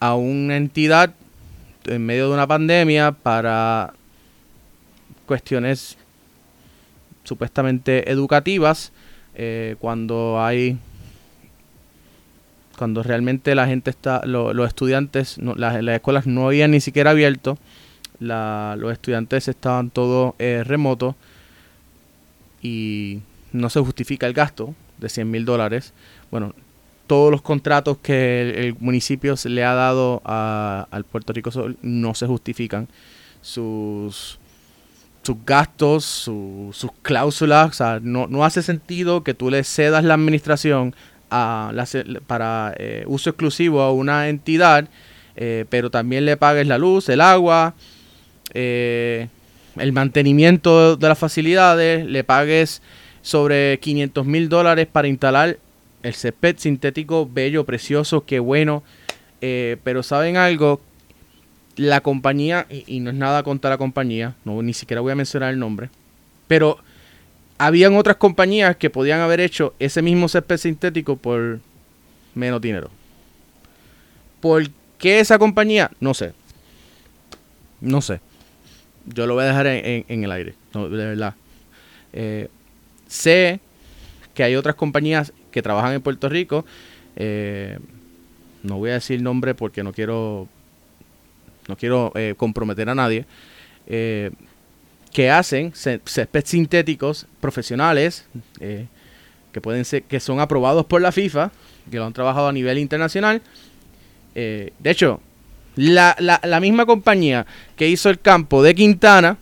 [0.00, 1.14] a una entidad
[1.86, 3.94] en medio de una pandemia para
[5.26, 5.96] cuestiones
[7.24, 8.92] supuestamente educativas
[9.34, 10.76] eh, cuando hay
[12.76, 17.58] cuando realmente la gente está los estudiantes las, escuelas no habían ni siquiera abierto
[18.20, 21.14] los estudiantes estaban todos eh, remotos
[22.62, 23.20] y
[23.52, 25.92] no se justifica el gasto de 100 mil dólares
[26.30, 26.54] bueno
[27.06, 32.26] todos los contratos que el, municipio le ha dado al Puerto Rico Sol no se
[32.26, 32.88] justifican
[33.42, 34.38] sus
[35.22, 37.70] sus gastos, sus cláusulas.
[37.70, 40.94] O sea, no, hace sentido que tú le cedas la administración
[41.32, 41.72] a
[42.26, 44.88] para eh, uso exclusivo a una entidad,
[45.34, 47.74] eh, pero también le pagues la luz, el agua,
[48.52, 49.28] eh,
[49.76, 52.82] el mantenimiento de las facilidades, le pagues
[53.22, 55.58] sobre 500 mil dólares para instalar
[56.02, 58.82] el césped sintético bello, precioso, qué bueno.
[59.40, 60.80] pero saben algo,
[61.76, 65.52] la compañía, y, no es nada contra la compañía, no, ni siquiera voy a mencionar
[65.52, 65.88] el nombre,
[66.46, 66.78] pero
[67.66, 71.60] habían otras compañías que podían haber hecho ese mismo césped sintético por
[72.34, 72.90] menos dinero.
[74.40, 75.88] ¿Por qué esa compañía?
[76.00, 76.32] No sé.
[77.80, 78.20] No sé.
[79.06, 81.34] Yo lo voy a dejar en, el aire, de verdad.
[82.12, 82.48] Eh,
[83.06, 83.60] sé
[84.34, 86.64] que hay otras compañías que trabajan en Puerto Rico.
[87.14, 87.78] Eh,
[88.64, 90.48] no voy a decir nombre porque no quiero
[91.68, 93.24] no quiero eh, comprometer a nadie,
[95.12, 98.26] que hacen césped sintéticos profesionales
[98.60, 98.86] eh,
[99.52, 101.52] que pueden ser que son aprobados por la FIFA,
[101.90, 103.42] que lo han trabajado a nivel internacional.
[104.34, 105.20] de hecho,
[105.76, 107.46] la, la, misma compañía
[107.76, 109.36] que hizo el campo de Quintana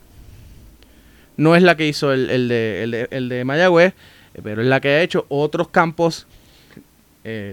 [1.36, 3.94] no es la que hizo el, el, de, el, de, el de Mayagüez,
[4.42, 6.26] pero es la que ha hecho otros campos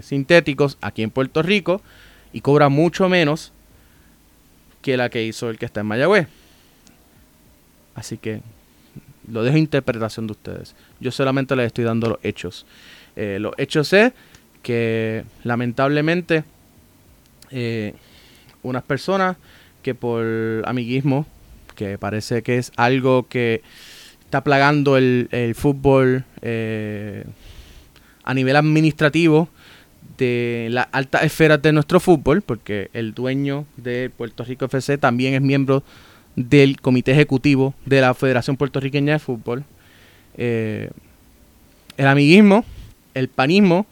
[0.02, 1.82] sintéticos aquí en Puerto Rico
[2.34, 3.52] y cobra mucho menos
[4.82, 6.28] que la que hizo el que está en Mayagüez.
[7.98, 8.42] Así que
[9.28, 10.76] lo dejo a interpretación de ustedes.
[11.00, 12.68] Yo solamente les estoy dando los hechos.
[13.16, 14.14] Eh, los hechos es
[14.62, 16.44] que lamentablemente
[17.50, 17.96] eh,
[18.62, 19.36] unas personas
[19.82, 20.24] que por
[20.66, 21.26] amiguismo,
[21.76, 23.64] que parece que es algo que
[24.26, 27.26] está plagando el, fútbol eh,
[28.24, 29.50] a nivel administrativo,
[30.20, 35.34] de las altas esferas de nuestro fútbol, porque el dueño de Puerto Rico FC también
[35.34, 35.84] es miembro
[36.38, 39.66] del comité ejecutivo de la Federación Puertorriqueña de Fútbol.
[40.38, 40.90] Eh,
[41.98, 42.64] el amiguismo,
[43.16, 43.88] el panismo,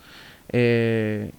[0.50, 1.32] eh,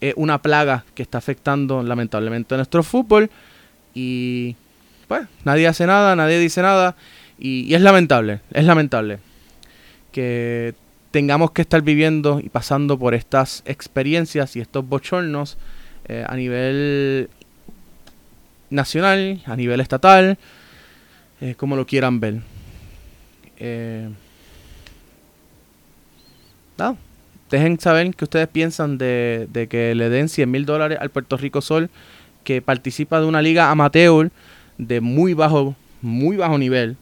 [0.00, 3.30] es una plaga que está afectando lamentablemente a nuestro fútbol
[3.94, 4.56] y
[5.06, 6.96] pues nadie hace nada, nadie dice nada
[7.38, 9.18] y, es lamentable, es lamentable
[10.10, 10.74] que
[11.12, 15.58] tengamos que estar viviendo y pasando por estas experiencias y estos bochornos
[16.08, 17.30] eh, a nivel
[18.70, 20.38] nacional, a nivel estatal,
[21.40, 22.40] eh, como lo quieran ver.
[23.58, 24.08] Eh,
[27.50, 31.36] dejen saber qué ustedes piensan de, de que le den 100 mil dólares al Puerto
[31.36, 31.88] Rico Sol,
[32.42, 34.30] que participa de una liga amateur
[34.78, 36.96] de muy bajo, muy bajo nivel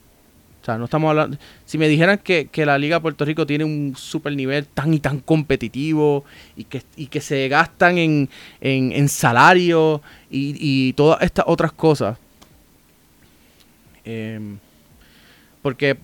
[0.62, 1.36] o sea, no estamos hablando.
[1.64, 5.00] Si me dijeran que, la Liga de Puerto Rico tiene un super nivel tan y
[5.00, 6.24] tan competitivo
[6.56, 8.28] y que, que se gastan en,
[8.60, 10.00] en, salario
[10.30, 12.16] y, todas estas otras cosas.
[14.04, 14.58] Em,
[15.62, 15.96] porque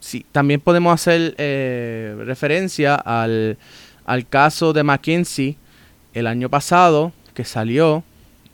[0.00, 3.58] sí, también podemos hacer eh, referencia al,
[4.06, 5.56] al, caso de Mackenzie
[6.14, 8.02] el año pasado que salió,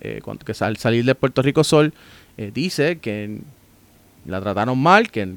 [0.03, 1.95] eh, que al salir de Puerto Rico Sol,
[2.37, 3.39] eh, dice que
[4.27, 5.35] la trataron mal, que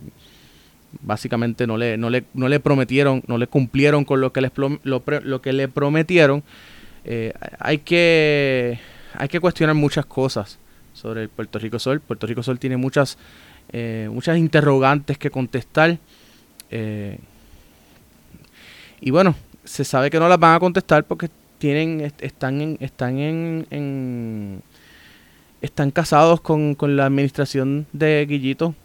[1.01, 4.51] básicamente no le, no le, no le prometieron, no le cumplieron con lo que, les,
[4.83, 6.43] lo, que le prometieron.
[7.05, 8.79] Eh, hay, que,
[9.13, 10.59] hay que cuestionar muchas cosas
[10.93, 11.99] sobre el Puerto Rico Sol.
[12.01, 13.17] Puerto Rico Sol tiene muchas,
[13.71, 15.97] eh, muchas interrogantes que contestar.
[16.71, 17.19] Eh,
[18.99, 23.19] y bueno, se sabe que no las van a contestar porque tienen, están en, están
[23.19, 24.61] en,
[25.61, 28.75] están casados con, la administración de Guillito.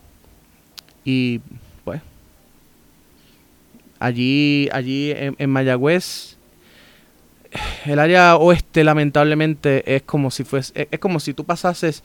[1.04, 1.40] Y
[1.84, 2.00] pues
[3.98, 6.36] allí, allí en, Mayagüez,
[7.84, 12.02] el área oeste lamentablemente es como si fuese, es, como si tú pasases,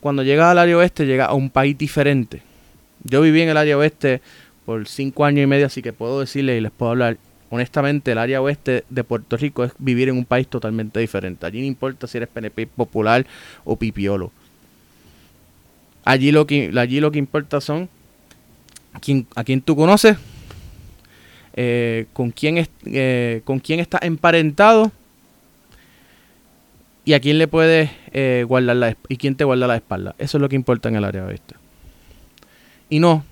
[0.00, 2.42] cuando llegas al área oeste, llegas a un país diferente.
[3.02, 4.20] Yo viví en el área oeste
[4.64, 7.18] por cinco años y medio, así que puedo decirle y les puedo hablar
[7.50, 11.46] honestamente, el área oeste de Puerto Rico es vivir en un país totalmente diferente.
[11.46, 13.26] Allí no importa si eres PNP popular
[13.64, 14.32] o pipiolo.
[16.04, 17.88] Allí lo que, allí lo que importa son
[19.00, 20.16] quién, a quién tú conoces,
[21.54, 24.92] eh, con, quién es, eh, con quién está emparentado
[27.04, 30.14] y a quién le puedes eh, guardar la y quién te guarda la espalda.
[30.18, 31.54] Eso es lo que importa en el área oeste.
[32.90, 33.24] Y no,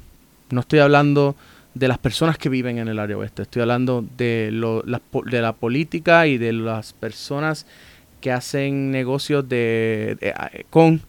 [0.50, 1.36] no estoy hablando
[1.74, 3.42] de las personas que viven en el área oeste.
[3.42, 7.66] Estoy hablando de, lo, la, de la política y de las personas
[8.20, 10.34] que hacen negocios de,
[10.70, 11.02] con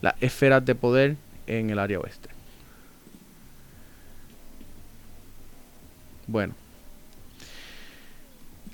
[0.00, 2.28] las esferas de poder en el área oeste.
[6.26, 6.54] Bueno.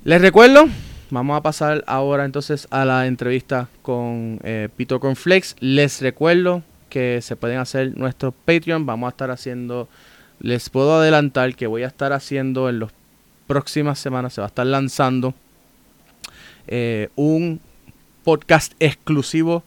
[0.03, 0.67] Les recuerdo,
[1.09, 5.55] vamos a pasar ahora entonces a la entrevista con eh, Pito Conflex.
[5.59, 8.85] Les recuerdo que se pueden hacer nuestro Patreon.
[8.85, 9.89] Vamos a estar haciendo
[10.41, 12.91] les puedo adelantar que voy a estar haciendo en las
[13.47, 15.33] próximas semanas, se va a estar lanzando
[16.67, 17.59] eh, un
[18.23, 19.63] podcast exclusivo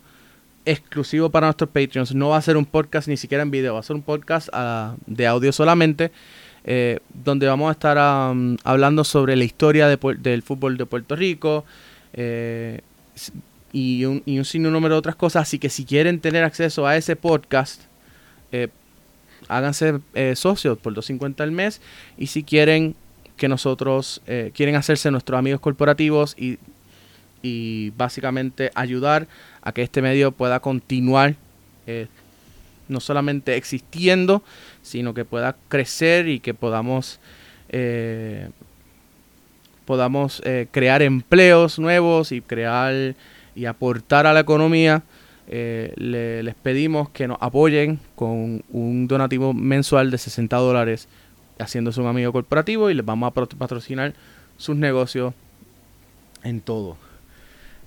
[0.65, 2.15] exclusivo para nuestros Patreons.
[2.15, 4.49] No va a ser un podcast ni siquiera en video, va a ser un podcast
[4.53, 6.11] ah, de audio solamente,
[6.65, 7.99] eh, donde vamos a estar
[8.65, 11.65] hablando sobre la historia del fútbol de Puerto Rico
[12.15, 12.81] eh,
[13.73, 15.43] y, un, y un sinnúmero de otras cosas.
[15.43, 17.83] Así que si quieren tener acceso a ese podcast,
[19.49, 21.81] háganse eh, socios por 2.50 al mes
[22.17, 22.95] y si quieren
[23.37, 26.59] que nosotros eh, quieren hacerse nuestros amigos corporativos y,
[27.43, 29.27] y, básicamente ayudar
[29.63, 31.35] a que este medio pueda continuar
[31.87, 32.07] eh,
[32.89, 34.43] no solamente existiendo
[34.83, 37.21] sino que pueda crecer y que podamos
[39.85, 40.41] podamos
[40.71, 43.17] crear empleos nuevos y crear
[43.57, 45.03] y aportar a la economía
[45.47, 51.09] eh, les pedimos que nos apoyen con un donativo mensual de 60 dólares
[51.59, 54.15] haciéndose un amigo corporativo y les vamos a patrocinar
[54.57, 55.35] sus negocios
[56.43, 56.97] en todo.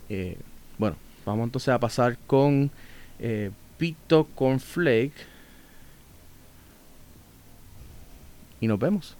[0.09, 0.37] Eh,
[0.77, 0.95] bueno,
[1.25, 2.71] vamos entonces a pasar con
[3.19, 5.13] eh, Pito Cornflake
[8.61, 9.16] y nos vemos.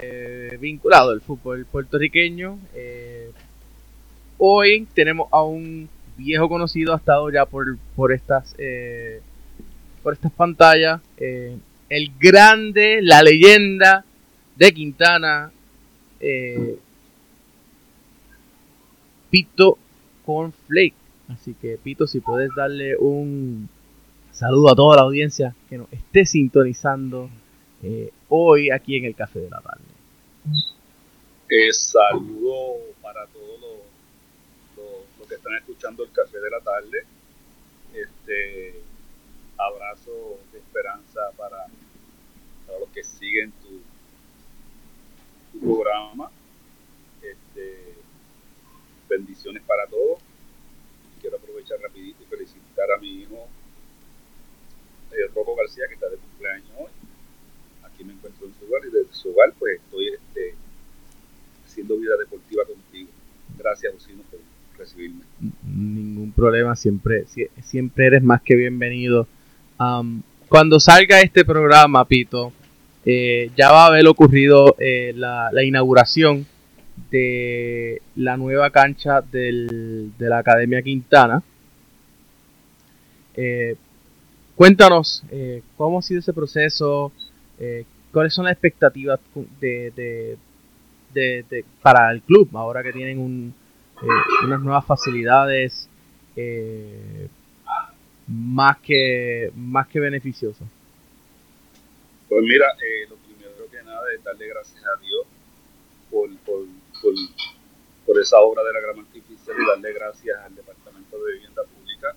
[0.00, 2.58] Eh, vinculado al fútbol puertorriqueño.
[2.74, 3.32] Eh,
[4.38, 9.20] hoy tenemos a un viejo conocido, ha estado ya por, por estas eh,
[10.02, 14.04] por estas pantallas, el grande, la leyenda
[14.56, 15.50] de Quintana,
[19.30, 19.78] Pito
[20.24, 20.94] Cornflake.
[21.28, 23.68] Así que Pito, si puedes darle un
[24.30, 27.28] saludo a toda la audiencia que nos esté sintonizando
[28.28, 29.84] hoy aquí en el Café de la Tarde.
[31.50, 37.04] Eh, saludo para todos los, que están escuchando el Café de la Tarde.
[37.94, 38.82] Este
[39.56, 41.66] abrazo de esperanza para,
[42.78, 43.80] los que siguen tu,
[45.60, 46.30] programa.
[47.22, 47.94] Este,
[49.08, 50.20] bendiciones para todos.
[51.20, 53.48] Quiero aprovechar rapidito y felicitar a mi hijo
[55.10, 56.97] eh, Rocco García que está de cumpleaños hoy
[57.98, 60.54] aquí me encuentro en su hogar y desde su hogar pues estoy este,
[61.66, 63.08] haciendo vida deportiva contigo.
[63.58, 64.38] Gracias, Lucino, por
[64.78, 65.24] recibirme.
[65.64, 67.24] Ningún problema, siempre,
[67.60, 69.26] siempre eres más que bienvenido.
[70.48, 72.52] cuando salga este programa, Pito,
[73.04, 76.46] eh, ya va a haber ocurrido eh, la, inauguración
[77.10, 81.42] de la nueva cancha del, de la Academia Quintana.
[83.34, 83.74] Eh,
[84.54, 85.24] cuéntanos
[85.76, 87.12] cómo ha sido ese proceso,
[87.58, 89.20] eh, ¿Cuáles son las expectativas
[89.60, 90.38] de,
[91.82, 93.52] para el club ahora que tienen
[94.02, 94.06] eh,
[94.44, 95.88] unas nuevas facilidades
[96.36, 97.28] eh,
[98.26, 100.66] más que más que beneficiosas?
[102.28, 102.66] Pues mira,
[103.08, 105.26] lo primero que nada es darle gracias a Dios
[106.10, 106.64] por, por,
[108.06, 112.14] por, esa obra de la gran artificial y darle gracias al Departamento de Vivienda Pública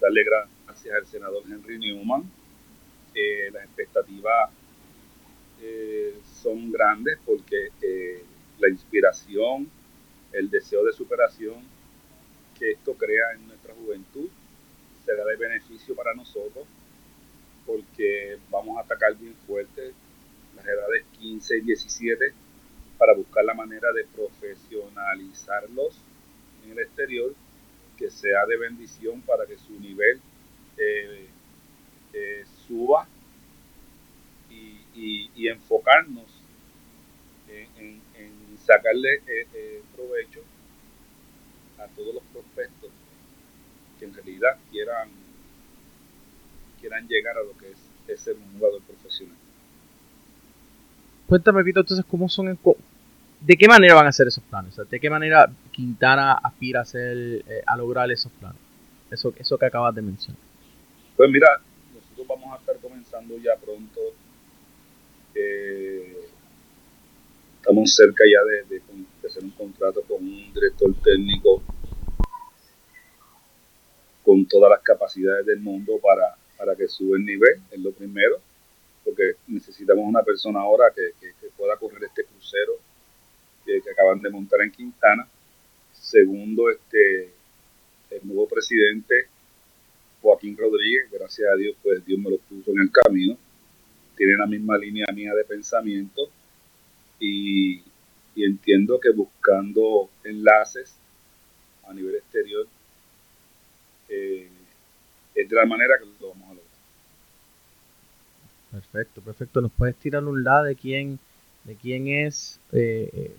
[0.00, 2.30] darle gracias al senador Henry Newman.
[3.14, 4.50] Eh, las expectativas
[5.68, 8.22] eh, son grandes porque eh,
[8.58, 9.68] la inspiración,
[10.32, 11.56] el deseo de superación
[12.56, 14.28] que esto crea en nuestra juventud
[15.04, 16.66] será de beneficio para nosotros
[17.66, 19.92] porque vamos a atacar bien fuerte
[20.54, 22.32] las edades 15 y 17
[22.96, 26.00] para buscar la manera de profesionalizarlos
[26.64, 27.34] en el exterior
[27.98, 30.20] que sea de bendición para que su nivel
[30.78, 31.26] eh,
[32.66, 33.08] suba
[34.96, 36.24] y, enfocarnos
[37.48, 38.00] en,
[38.64, 40.40] sacarle eh, provecho
[41.78, 42.90] a todos los prospectos
[43.98, 45.08] que en realidad quieran
[46.80, 47.72] quieran llegar a lo que
[48.12, 49.36] es, ser un jugador profesional.
[51.26, 52.56] Cuéntame, Vito, entonces, ¿cómo son,
[53.40, 54.76] ¿de qué manera van a ser esos planes?
[54.88, 58.60] ¿De qué manera Quintana aspira a, hacer, eh, a lograr esos planes?
[59.10, 60.40] Eso, eso que acabas de mencionar.
[61.16, 61.48] Pues mira,
[61.94, 64.00] nosotros vamos a estar comenzando ya pronto.
[67.60, 68.80] Estamos cerca ya de,
[69.26, 71.62] hacer un contrato con un director técnico
[74.24, 78.40] con todas las capacidades del mundo para, para que suba el nivel, es lo primero,
[79.04, 81.12] porque necesitamos una persona ahora que,
[81.56, 82.72] pueda correr este crucero
[83.64, 85.28] que, acaban de montar en Quintana.
[85.92, 87.30] Segundo, este
[88.10, 89.26] el nuevo presidente
[90.22, 93.36] Joaquín Rodríguez, gracias a Dios, pues Dios me lo puso en el camino.
[94.16, 96.22] Tiene la misma línea mía de pensamiento
[97.20, 97.82] y,
[98.34, 100.94] y entiendo que buscando enlaces
[101.86, 102.66] a nivel exterior
[104.08, 104.48] eh,
[105.34, 106.66] es de la manera que lo vamos a lograr.
[108.72, 109.60] Perfecto, perfecto.
[109.60, 111.18] ¿Nos puedes tirar un lado de quién,
[111.64, 113.34] de quién es eh,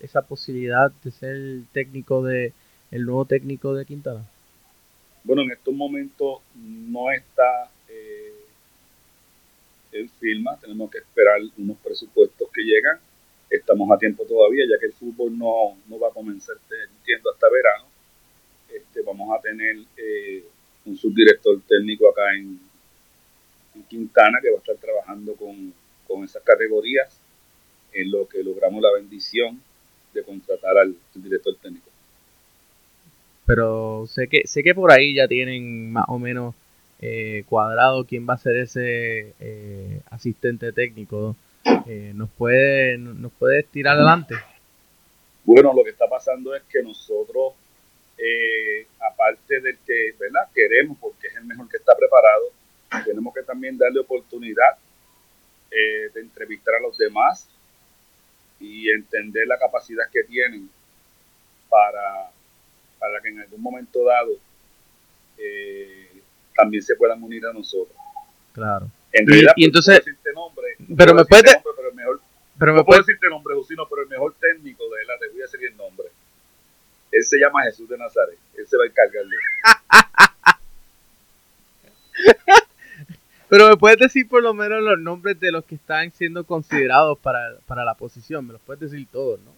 [0.00, 2.52] esa posibilidad de ser el técnico de
[2.90, 4.24] el nuevo técnico de Quintana?
[5.24, 7.77] Bueno, en estos momentos no está eh,
[10.00, 12.98] en firma, tenemos que esperar unos presupuestos que llegan.
[13.50, 16.56] Estamos a tiempo todavía, ya que el fútbol no, no va a comenzar,
[16.98, 17.84] entiendo, hasta verano.
[18.68, 20.44] Este, vamos a tener eh,
[20.84, 22.60] un subdirector técnico acá en,
[23.88, 25.72] Quintana que va a estar trabajando con,
[26.24, 27.16] esas categorías
[27.92, 29.62] en lo que logramos la bendición
[30.12, 31.88] de contratar al, director técnico.
[33.46, 36.56] Pero sé que sé que por ahí ya tienen más o menos
[37.00, 41.36] eh, cuadrado quién va a ser ese eh, asistente técnico.
[41.86, 44.34] Eh, ¿Nos puede nos puedes tirar adelante?
[45.44, 47.54] Bueno, lo que está pasando es que nosotros
[48.18, 50.48] eh, aparte del que ¿verdad?
[50.54, 52.44] queremos, porque es el mejor que está preparado,
[53.04, 54.76] tenemos que también darle oportunidad
[55.70, 57.46] de entrevistar a los demás
[58.58, 60.68] y entender la capacidad que tienen
[61.68, 62.30] para,
[62.98, 64.30] para que en algún momento dado
[65.38, 66.07] eh,
[66.58, 67.96] también se puedan unir a nosotros.
[68.52, 68.90] Claro.
[69.12, 70.02] En realidad, y, entonces,
[70.34, 72.20] nombre, pero me puede, pero el mejor,
[72.58, 75.44] pero me puedo decirte nombre, Jusino, pero el mejor técnico de la te voy a
[75.44, 76.08] decir el nombre.
[77.12, 78.36] Él se llama Jesús de Nazaret.
[78.56, 79.36] Él se va a encargar de
[83.48, 87.18] Pero me puedes decir por lo menos los nombres de los que están siendo considerados
[87.18, 88.46] para, la posición.
[88.46, 89.52] Me los puedes decir todos, ¿no?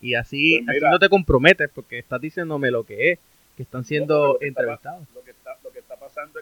[0.00, 3.18] Y así, pues no te comprometes porque estás diciéndome lo que es,
[3.56, 5.06] que están siendo entrevistados.
[5.14, 5.79] lo, que está, lo que está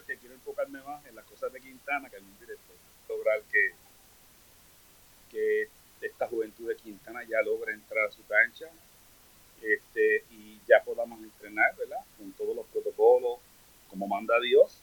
[0.06, 2.76] que quiero enfocarme más en las cosas de Quintana que en un director.
[3.08, 3.72] Lograr que,
[5.30, 5.68] que
[6.00, 8.68] esta juventud de Quintana ya logre entrar a su cancha,
[9.62, 12.04] este, y ya podamos entrenar, ¿verdad?
[12.16, 13.38] Con todos los protocolos,
[13.88, 14.80] como manda Dios,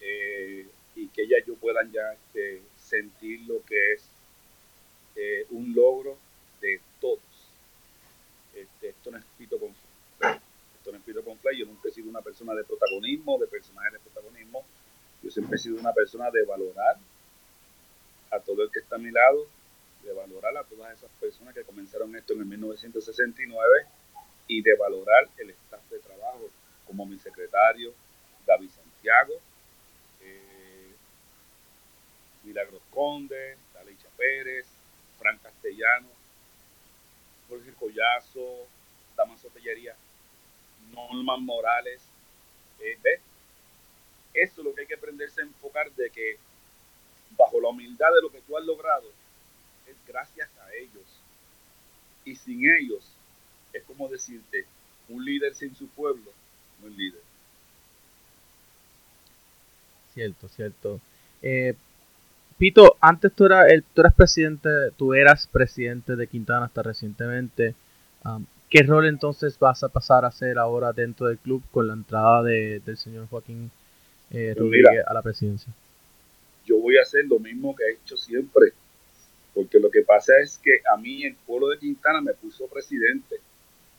[0.00, 4.08] eh, y que ellas yo puedan ya este, sentir lo que es
[5.16, 6.18] eh, un logro
[6.60, 7.20] de todos.
[8.54, 9.74] Este, esto no es pito con
[10.94, 11.58] es pito con fly.
[11.58, 14.64] Yo nunca he sido una persona de protagonismo, de personaje de protagonismo.
[15.22, 16.96] Yo siempre he sido una persona de valorar
[18.30, 19.46] a todo el que está a mi lado,
[20.02, 23.86] de valorar a todas esas personas que comenzaron esto en el 1969
[24.48, 26.48] y de valorar el staff de trabajo,
[26.86, 27.92] como mi secretario,
[28.46, 29.34] David Santiago,
[30.20, 30.92] eh,
[32.44, 34.66] Milagros Conde, Dalicha Pérez,
[35.18, 36.08] Fran Castellano,
[37.48, 38.66] Jorge Collazo,
[39.16, 39.96] Damaso Tellería,
[40.96, 42.00] Norman Morales.
[42.80, 43.20] Eh, ¿Ves?
[44.34, 46.38] Eso es lo que hay que aprenderse a enfocar de que
[47.36, 49.08] bajo la humildad de lo que tú has logrado,
[49.86, 51.04] es gracias a ellos.
[52.24, 53.04] Y sin ellos,
[53.72, 54.66] es como decirte,
[55.08, 56.32] un líder sin su pueblo
[56.82, 57.20] no es líder.
[60.14, 61.00] Cierto, cierto.
[61.42, 61.74] Eh,
[62.58, 67.74] Pito, antes tú eras, el, tú eras presidente, tú eras presidente de Quintana hasta recientemente.
[68.70, 72.42] ¿Qué rol entonces vas a pasar a hacer ahora dentro del club con la entrada
[72.42, 73.70] de, del señor Joaquín
[74.30, 75.72] eh, pues Rodríguez a la presidencia?
[76.64, 78.72] Yo voy a hacer lo mismo que he hecho siempre,
[79.54, 83.36] porque lo que pasa es que a mí el pueblo de Quintana me puso presidente,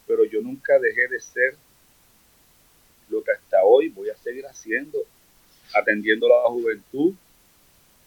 [0.06, 1.56] pero yo nunca dejé de ser
[3.10, 5.00] lo que hasta hoy voy a seguir haciendo,
[5.74, 7.14] atendiendo a la juventud,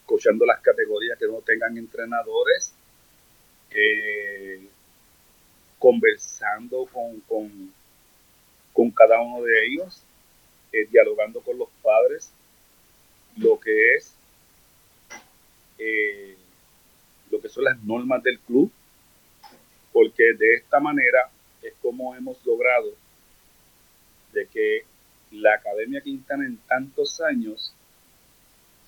[0.05, 2.73] cochando las categorías que no tengan entrenadores,
[3.71, 4.67] eh,
[5.81, 7.19] conversando con,
[8.71, 10.03] con, cada uno de ellos,
[10.71, 12.31] eh, dialogando con los padres,
[13.35, 14.13] lo que es
[15.79, 16.37] eh,
[17.31, 18.71] lo que son las normas del club,
[19.91, 21.31] porque de esta manera
[21.63, 22.93] es como hemos logrado
[24.33, 24.85] de que
[25.31, 27.73] la Academia Quintana en tantos años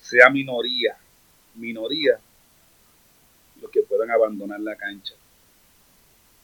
[0.00, 0.96] sea minoría,
[1.56, 2.20] minoría
[3.60, 5.14] los que puedan abandonar la cancha.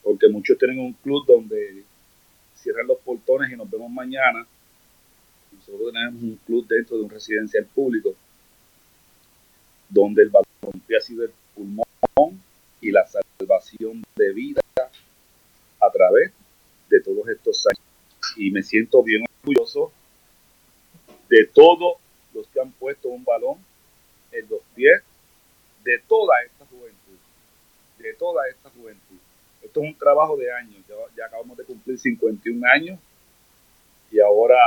[0.03, 1.83] Porque muchos tienen un club donde
[2.55, 4.45] cierran los portones y nos vemos mañana.
[5.51, 8.15] Nosotros tenemos un club dentro de un residencial público
[9.89, 12.41] donde el balompié ha sido el pulmón
[12.79, 14.61] y la salvación de vida
[15.79, 16.31] a través
[16.89, 17.83] de todos estos años.
[18.37, 19.91] Y me siento bien orgulloso
[21.29, 21.97] de todos
[22.33, 23.57] los que han puesto un balón
[24.31, 25.01] en los pies
[25.83, 27.17] de toda esta juventud,
[27.99, 29.10] de toda esta juventud.
[29.71, 30.83] Esto es un trabajo de años,
[31.15, 32.99] ya, acabamos de cumplir 51 años
[34.11, 34.57] y ahora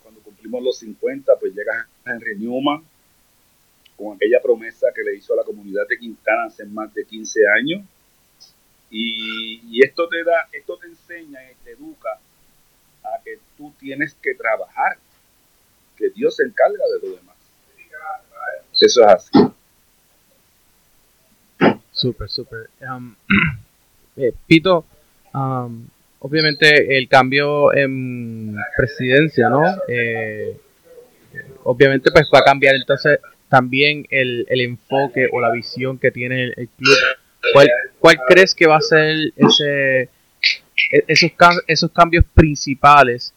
[0.00, 2.84] cuando cumplimos los 50 pues llega Henry Newman
[3.96, 7.40] con aquella promesa que le hizo a la comunidad de Quintana hace más de 15
[7.48, 7.84] años
[8.92, 12.20] y, esto te da, esto te enseña y te educa
[13.02, 14.98] a que tú tienes que trabajar,
[15.96, 17.36] que Dios se encarga de lo demás.
[18.80, 19.30] Eso es así.
[21.90, 22.70] Súper, súper.
[22.80, 23.16] Um,
[24.16, 24.84] eh, Pito,
[25.34, 25.86] um,
[26.20, 29.62] obviamente el cambio en presidencia, ¿no?
[29.88, 30.56] Eh,
[31.64, 36.44] obviamente pues va a cambiar entonces también el, el enfoque o la visión que tiene
[36.44, 36.96] el, club.
[37.52, 40.08] ¿Cuál, ¿Cuál, crees que va a ser ese,
[40.92, 41.30] e, esos,
[41.66, 43.32] esos cambios principales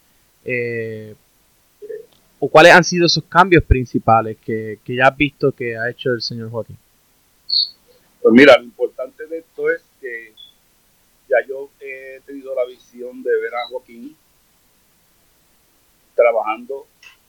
[0.45, 1.13] eh,
[2.39, 6.21] o cuáles han sido esos cambios principales que, ya has visto que ha hecho el
[6.21, 6.77] señor Joaquín?
[8.21, 9.88] Pues mira, lo importante de esto es que
[11.29, 14.17] ya yo he tenido la visión de ver a Joaquín
[16.15, 16.87] trabajando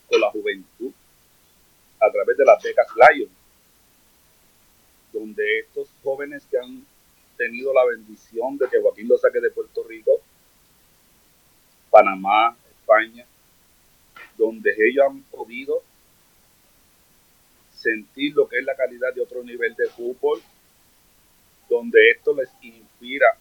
[0.09, 0.91] con la juventud
[1.99, 3.29] a través de las becas Lion,
[5.13, 6.83] donde estos jóvenes que han
[7.37, 10.11] tenido la bendición de que Joaquín lo saque de Puerto Rico,
[11.91, 13.25] Panamá, España,
[14.35, 15.83] donde ellos han podido
[17.75, 20.41] sentir lo que es la calidad de otro nivel de fútbol,
[21.69, 23.37] donde esto les inspira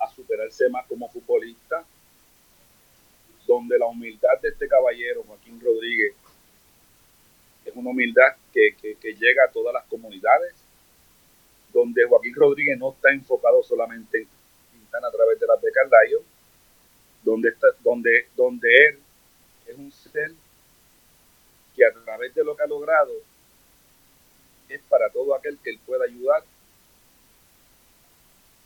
[0.00, 1.84] a superarse más como futbolista,
[3.46, 6.14] donde la humildad de este caballero, Joaquín Rodríguez,
[7.64, 10.54] es una humildad que, llega a todas las comunidades,
[11.72, 14.28] donde Joaquín Rodríguez no está enfocado solamente en
[14.72, 15.88] Quintana a través de las becas
[17.22, 18.98] donde, está, donde, donde él
[19.66, 20.32] es un ser
[21.76, 23.12] que a través de lo que ha logrado
[24.68, 26.42] es para todo aquel que él pueda ayudar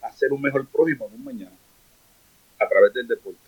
[0.04, 1.56] a ser un mejor prójimo en un mañana
[2.58, 3.38] a través del deporte.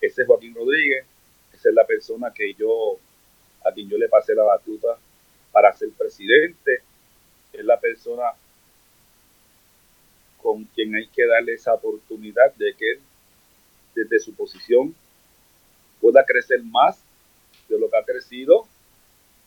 [0.00, 1.04] Ese es Joaquín Rodríguez,
[1.52, 2.98] esa es la persona que yo,
[3.64, 4.96] a quien yo le pasé la batuta
[5.50, 6.82] para ser presidente,
[7.52, 8.24] es la persona
[10.40, 13.00] con quien hay que darle esa oportunidad de que él
[13.94, 14.94] desde su posición
[16.00, 17.02] pueda crecer más
[17.68, 18.66] de lo que ha crecido.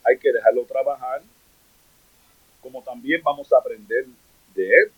[0.03, 1.22] Hay que dejarlo trabajar,
[2.61, 4.05] como también vamos a aprender
[4.53, 4.91] de él.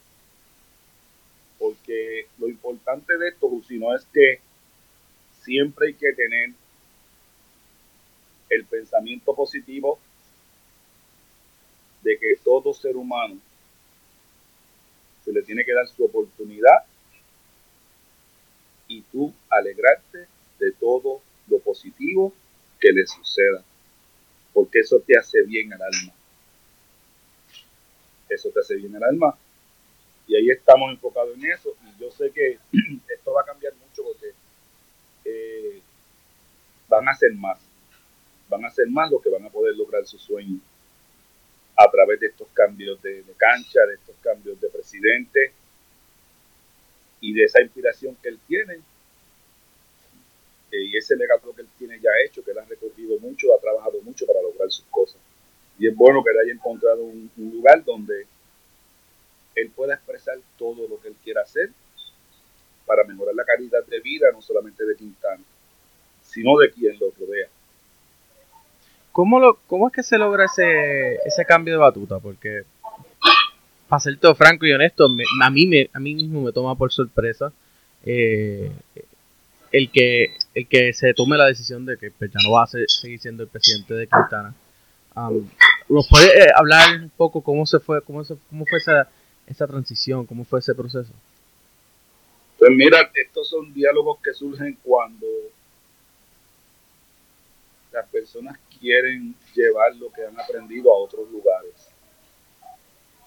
[1.63, 4.41] Porque lo importante de esto, no es que
[5.43, 6.49] siempre hay que tener
[8.49, 9.97] el pensamiento positivo
[12.01, 13.39] de que todo ser humano
[15.23, 16.83] se le tiene que dar su oportunidad
[18.89, 20.27] y tú alegrarte
[20.59, 22.33] de todo lo positivo
[22.77, 23.63] que le suceda,
[24.53, 26.13] porque eso te hace bien al alma.
[28.27, 29.37] Eso te hace bien al alma.
[30.27, 31.75] Y ahí estamos enfocados en eso.
[31.83, 32.57] Y yo sé que
[33.13, 34.31] esto va a cambiar mucho porque
[35.25, 35.81] eh,
[36.87, 37.59] van a ser más.
[38.49, 40.59] Van a ser más los que van a poder lograr su sueño
[41.75, 45.53] a través de estos cambios de, de cancha, de estos cambios de presidente,
[47.23, 48.81] y de esa inspiración que él tiene
[50.73, 53.61] eh, y ese legado que él tiene ya hecho, que él ha recorrido mucho, ha
[53.61, 55.21] trabajado mucho para lograr sus cosas.
[55.79, 58.25] Y es bueno que él haya encontrado un, lugar donde
[59.55, 61.71] él pueda expresar todo lo que él quiera hacer
[62.85, 65.41] para mejorar la calidad de vida, no solamente de Quintana,
[66.23, 67.47] sino de quien lo rodea.
[69.11, 72.19] ¿Cómo, lo, ¿Cómo es que se logra ese, ese cambio de batuta?
[72.19, 72.63] Porque,
[73.87, 76.91] para ser todo franco y honesto, a, mí me, a mí mismo me toma por
[76.91, 77.53] sorpresa
[78.05, 78.71] eh,
[79.71, 82.67] el, que, el que se tome la decisión de que pues, ya no va a
[82.67, 84.55] seguir siendo el presidente de Quintana.
[85.89, 89.07] ¿Nos puede eh, hablar un poco cómo se fue, cómo, cómo fue esa,
[89.47, 91.11] esa transición, cómo fue ese proceso?
[92.57, 95.27] Pues mira, estos son diálogos que surgen cuando
[97.91, 101.73] las personas quieren llevar lo que han aprendido a otros lugares.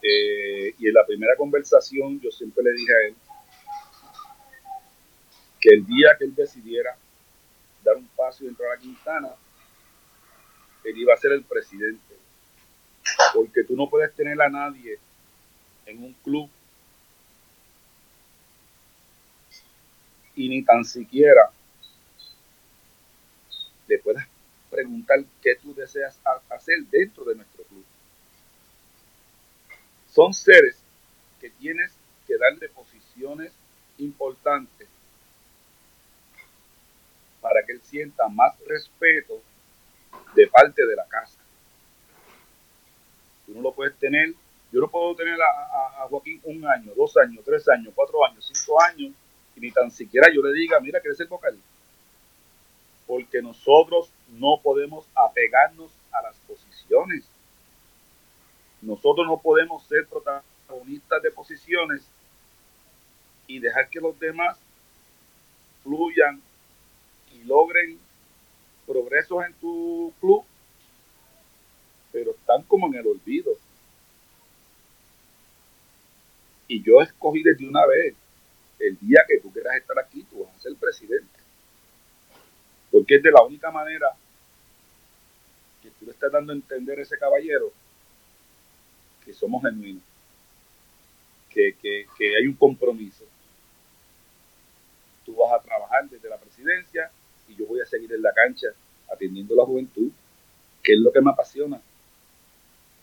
[0.02, 3.14] Eh, y en la primera conversación yo siempre le dije a él
[5.60, 6.96] que el día que él decidiera
[7.82, 9.30] dar un paso y entrar a Quintana,
[10.84, 12.14] él iba a ser el presidente.
[13.34, 14.98] Porque tú no puedes tener a nadie
[15.86, 16.50] en un club
[20.34, 21.50] y ni tan siquiera
[23.88, 24.26] le puedas
[24.70, 26.18] preguntar qué tú deseas
[26.50, 27.84] hacer dentro de nuestro club.
[30.12, 30.76] Son seres
[31.40, 31.92] que tienes
[32.26, 33.52] que darle posiciones
[33.98, 34.88] importantes
[37.40, 39.40] para que él sienta más respeto
[40.34, 41.38] de parte de la casa.
[43.46, 44.34] Tú no lo puedes tener,
[44.72, 48.80] yo no puedo tener a, Joaquín un año, dos años, tres años, cuatro años, cinco
[48.82, 49.12] años,
[49.56, 51.58] y ni tan siquiera yo le diga, mira, ¿quieres ser vocal?
[53.06, 57.24] Porque nosotros no podemos apegarnos a las posiciones.
[58.82, 62.02] Nosotros no podemos ser protagonistas de posiciones
[63.46, 64.58] y dejar que los demás
[65.82, 66.40] fluyan
[67.32, 67.98] y logren
[68.86, 70.44] progresos en tu club,
[72.12, 73.52] pero están como en el olvido.
[76.68, 78.14] Y yo escogí desde una vez,
[78.78, 81.38] el día que tú quieras estar aquí, tú vas a ser presidente.
[82.90, 84.08] Porque es de la única manera
[85.82, 87.72] que tú le estás dando a entender a ese caballero
[89.24, 90.02] que somos genuinos,
[91.50, 93.24] que, que hay un compromiso.
[95.24, 97.10] Tú vas a trabajar desde la presidencia
[97.48, 98.68] y yo voy a seguir en la cancha
[99.12, 100.10] atendiendo a la juventud,
[100.82, 101.80] que es lo que me apasiona.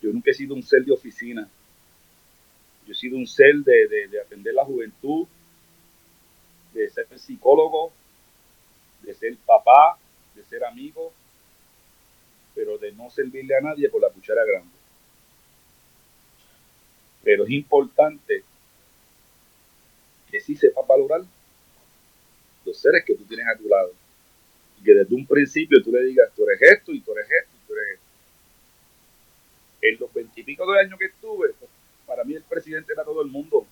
[0.01, 1.49] Yo nunca he sido un ser de oficina.
[2.94, 5.26] Yo he sido un ser de, de, atender la juventud,
[6.76, 7.91] de ser psicólogo,
[9.02, 9.98] de ser papá,
[10.36, 11.12] de ser amigo,
[12.54, 14.76] pero de no servirle a nadie por la cuchara grande.
[17.24, 18.44] Pero es importante
[20.30, 21.24] que sí sepa valorar
[22.64, 23.91] los seres que tú tienes a tu lado
[24.84, 27.68] que desde un principio tú le digas, tú eres esto y tú eres esto y
[27.68, 28.04] tú eres esto.
[29.82, 31.54] En los veintipico de años que estuve,
[32.06, 33.66] para mí el presidente era todo el mundo.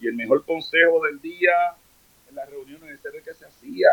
[0.00, 1.74] Y el mejor consejo del día
[2.28, 3.88] en las reuniones era el que se hacía.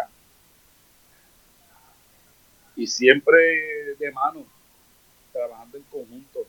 [2.75, 4.45] Y siempre de mano,
[5.31, 6.47] trabajando en conjunto.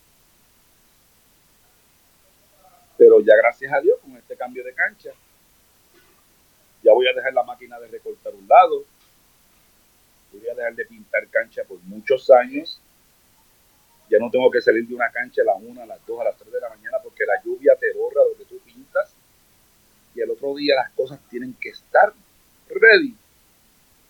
[2.97, 5.11] Pero ya gracias a Dios, con este cambio de cancha,
[6.83, 8.85] ya voy a dejar la máquina de recortar un lado,
[10.33, 12.81] voy a dejar de pintar cancha por muchos años.
[14.11, 16.25] Ya no tengo que salir de una cancha a las 1, a las 2, a
[16.25, 19.15] las 3 de la mañana porque la lluvia te borra que tú pintas.
[20.15, 22.13] Y el otro día las cosas tienen que estar
[22.69, 23.17] ready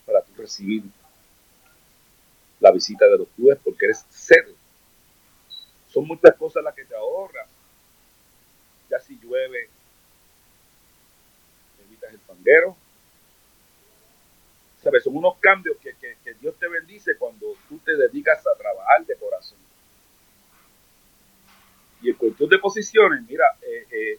[0.05, 0.83] para tú recibir
[2.61, 4.55] la visita de los clubes porque eres sede.
[5.89, 7.49] Son muchas cosas las que te ahorras.
[8.91, 9.69] Ya si llueve,
[11.87, 12.77] evitas el panguero,
[15.03, 15.95] son unos cambios que,
[16.41, 19.59] Dios te bendice cuando tú te dedicas a trabajar de corazón.
[22.05, 24.19] Y en cuestión de posiciones, mira, eh, eh,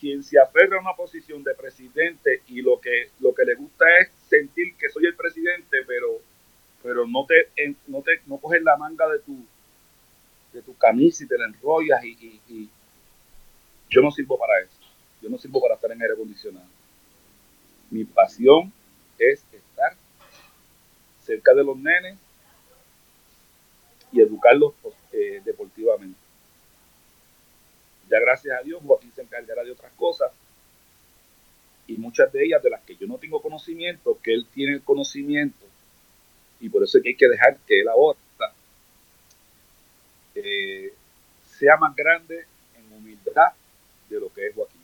[0.00, 3.84] quien se aferra a una posición de presidente y lo que, lo que le gusta
[4.00, 6.08] es sentir que soy el presidente, pero,
[6.82, 7.50] pero no te,
[7.88, 9.36] no te no coges la manga de tu,
[10.54, 12.70] de tu camisa y te la enrollas y,
[13.90, 14.78] yo no sirvo para eso.
[15.20, 16.66] Yo no sirvo para estar en aire acondicionado.
[17.90, 18.72] Mi pasión
[19.18, 19.94] es estar
[21.24, 22.18] cerca de los nenes
[24.12, 24.72] y educarlos
[25.12, 26.17] eh, deportivamente.
[28.10, 30.32] Ya gracias a Dios, Joaquín se encargará de otras cosas
[31.86, 34.82] y muchas de ellas de las que yo no tengo conocimiento, que él tiene el
[34.82, 35.66] conocimiento
[36.60, 38.18] y por eso es que hay que dejar que él ahora
[40.34, 40.92] eh,
[41.58, 42.46] sea más grande
[42.76, 43.52] en humildad
[44.08, 44.78] de lo que es Joaquín.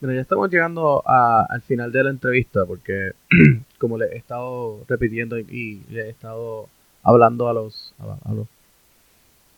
[0.00, 3.12] Bueno, ya estamos llegando al final de la entrevista porque,
[3.78, 6.68] como le he estado repitiendo y le he estado
[7.02, 8.48] hablando a los, a, los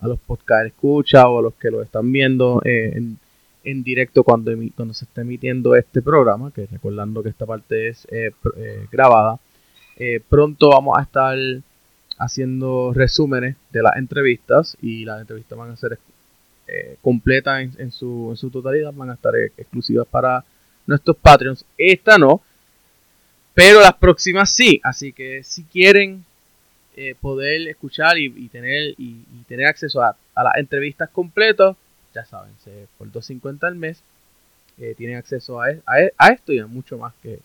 [0.01, 3.19] a los podcast escucha o a los que lo están viendo eh, en,
[3.65, 8.07] en, directo cuando, cuando se está emitiendo este programa, que recordando que esta parte es
[8.11, 9.39] eh, eh, grabada.
[10.29, 11.37] pronto vamos a estar
[12.19, 15.99] haciendo resúmenes de las entrevistas y las entrevistas van a ser
[17.01, 20.45] completas en, en, su, en su totalidad, van a estar exclusivas para
[20.87, 21.65] nuestros Patreons.
[21.79, 22.43] Esta no,
[23.57, 24.81] pero las próximas sí.
[24.85, 26.26] Así que si quieren
[26.99, 31.77] eh, poder escuchar y, tener y, tener acceso a, las entrevistas completas,
[32.15, 32.55] ya saben,
[32.97, 34.03] por 2.50 al mes
[34.79, 37.39] eh, tienen acceso a, a, esto y a mucho más que,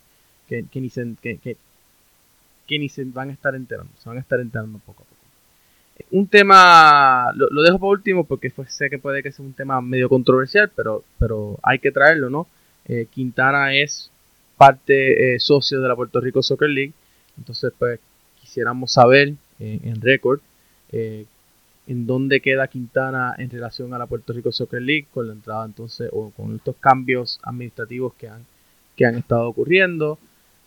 [0.47, 4.79] que, ni se, que, ni se van a estar enterando, se van a estar enterando
[4.79, 5.21] poco a poco.
[5.97, 9.81] Eh, un tema, lo, dejo por último porque sé que puede que sea un tema
[9.81, 12.47] medio controversial, pero, pero hay que traerlo, ¿no?
[13.11, 14.09] Quintana es
[14.55, 16.93] parte socio de la Puerto Rico Soccer League,
[17.37, 17.99] entonces pues
[18.51, 19.29] quisiéramos saber
[19.61, 20.41] eh, en récord
[20.91, 21.25] eh,
[21.87, 25.63] en dónde queda Quintana en relación a la Puerto Rico Soccer League con la entrada
[25.65, 28.45] entonces o con estos cambios administrativos que han,
[28.97, 30.19] que han estado ocurriendo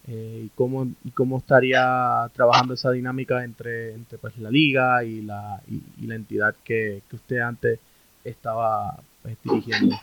[0.09, 5.21] eh, y, cómo, y cómo estaría trabajando esa dinámica entre, entre pues, la liga y
[5.21, 7.81] la, y, la entidad que, usted antes
[8.25, 9.95] estaba pues, dirigiendo.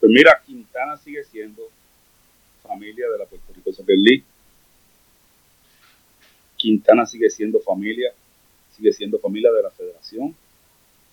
[0.00, 1.62] Pues mira, Quintana sigue siendo
[2.62, 4.24] familia de la Puerto Rico Soccer League
[6.56, 8.12] Quintana sigue siendo familia,
[8.74, 10.34] sigue siendo familia de la federación.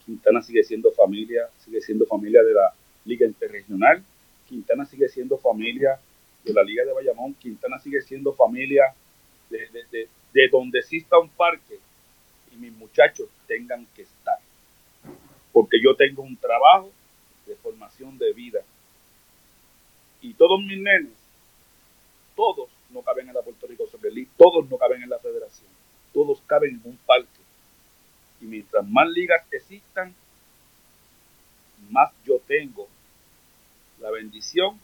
[0.05, 2.73] Quintana sigue siendo familia, sigue siendo familia de la
[3.05, 4.03] Liga Interregional.
[4.47, 5.99] Quintana sigue siendo familia
[6.43, 7.33] de la Liga de Bayamón.
[7.35, 8.93] Quintana sigue siendo familia
[9.49, 11.79] de, de donde exista un parque
[12.51, 14.39] y mis muchachos tengan que estar.
[15.51, 16.91] Porque yo tengo un trabajo
[17.45, 18.61] de formación de vida.
[20.21, 21.11] Y todos mis nenes,
[22.35, 25.69] todos no caben en la Puerto Rico Soccer League, todos no caben en la federación,
[26.13, 27.27] todos caben en un parque.
[28.41, 30.13] Y mientras más ligas existan,
[31.89, 32.87] más yo tengo
[33.99, 34.77] la bendición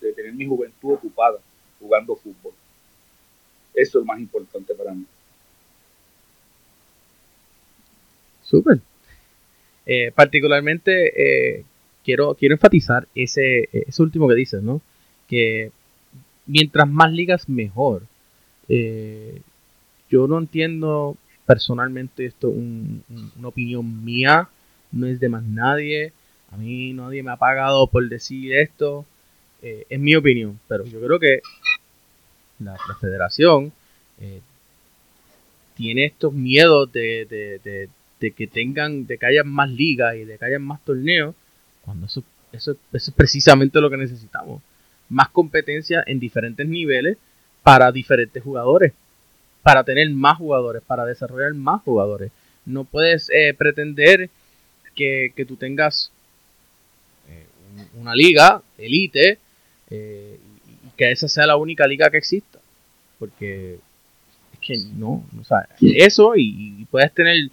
[0.00, 1.38] de tener mi juventud ocupada
[1.80, 2.52] jugando fútbol.
[3.74, 5.04] Eso es más importante para mí.
[8.44, 8.80] Súper.
[9.86, 11.64] Eh, particularmente eh,
[12.04, 14.80] quiero, quiero enfatizar ese, ese último que dices, ¿no?
[15.28, 15.70] Que
[16.48, 18.02] mientras más ligas, mejor.
[18.68, 19.40] Eh,
[20.10, 24.48] yo no entiendo personalmente esto, una opinión mía,
[24.90, 26.12] no es de más nadie.
[26.50, 29.06] A mí nadie me ha pagado por decir esto.
[29.62, 31.40] Eh, es mi opinión, pero yo creo que
[32.58, 33.72] la, federación
[34.20, 34.40] eh,
[35.76, 37.88] tiene estos miedos de,
[38.18, 41.34] que tengan, de que haya más ligas y de que haya más torneos,
[41.84, 44.62] cuando eso, eso es precisamente lo que necesitamos
[45.08, 47.16] más competencia en diferentes niveles
[47.62, 48.92] para diferentes jugadores,
[49.62, 52.30] para tener más jugadores, para desarrollar más jugadores.
[52.64, 54.30] No puedes eh, pretender
[54.94, 56.10] que, tú tengas
[57.28, 57.46] eh,
[58.00, 59.38] una liga elite
[59.90, 62.58] eh, y que esa sea la única liga que exista.
[63.18, 63.78] Porque
[64.52, 65.24] es que no,
[65.80, 67.50] eso y, puedes tener,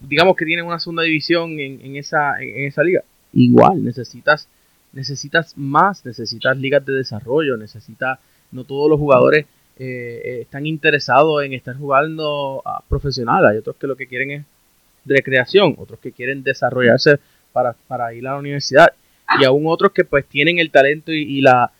[0.00, 3.02] digamos que tienes una segunda división en, en, esa, en esa liga.
[3.32, 4.48] Igual necesitas
[4.92, 8.18] necesitas más, necesitas ligas de desarrollo, necesitas,
[8.52, 9.46] no todos los jugadores
[9.78, 14.30] eh, eh, están interesados en estar jugando a profesional, hay otros que lo que quieren
[14.30, 14.44] es
[15.04, 17.18] recreación, otros que quieren desarrollarse
[17.52, 18.92] para, ir a la universidad
[19.40, 21.70] y aún otros que pues tienen el talento y, la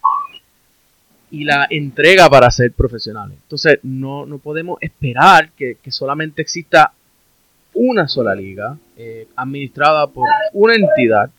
[1.31, 3.39] y la entrega para ser profesionales.
[3.43, 6.93] Entonces no, no podemos esperar que, solamente exista
[7.75, 11.31] una sola liga eh, administrada por una entidad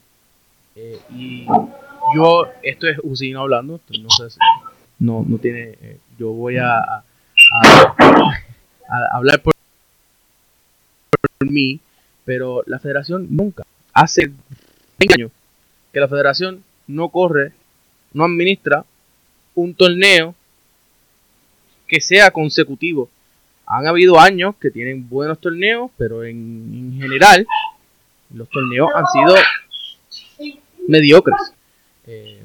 [0.75, 1.45] eh, y
[2.15, 4.37] yo, esto es Usino hablando, no sé
[5.01, 7.03] no, no tiene, eh, yo voy a,
[9.13, 9.53] hablar por,
[11.39, 11.79] mí,
[12.23, 13.63] pero la federación nunca,
[13.93, 14.31] hace
[14.99, 15.31] 20 años
[15.91, 17.51] que la federación no corre,
[18.13, 18.85] no administra
[19.55, 20.35] un torneo
[21.87, 23.09] que sea consecutivo.
[23.65, 27.47] Han habido años que tienen buenos torneos, pero en general
[28.33, 29.35] los torneos han sido
[30.91, 31.53] mediocres.
[32.05, 32.43] Eh,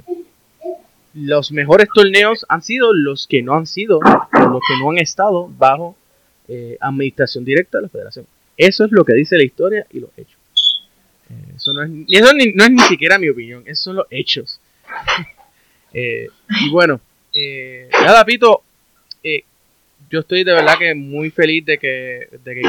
[1.14, 5.50] los mejores torneos han sido los que no han sido, los que no han estado
[5.58, 5.96] bajo
[6.48, 8.26] eh, administración directa de la federación.
[8.56, 10.38] Eso es lo que dice la historia y los hechos.
[11.28, 14.60] Eh, eso, no es, eso no es ni siquiera mi opinión, esos son los hechos.
[15.92, 17.00] y bueno,
[18.02, 18.62] nada, Pito,
[20.10, 22.62] yo estoy de verdad que muy feliz de que, de que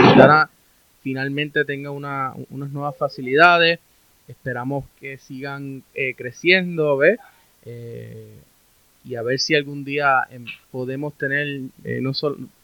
[1.02, 3.80] finalmente tenga una, unas nuevas facilidades.
[4.28, 7.20] Esperamos que sigan eh, creciendo, ¿ves?
[7.66, 8.34] Eh,
[9.06, 12.12] y a ver si algún día em, podemos tener, eh, no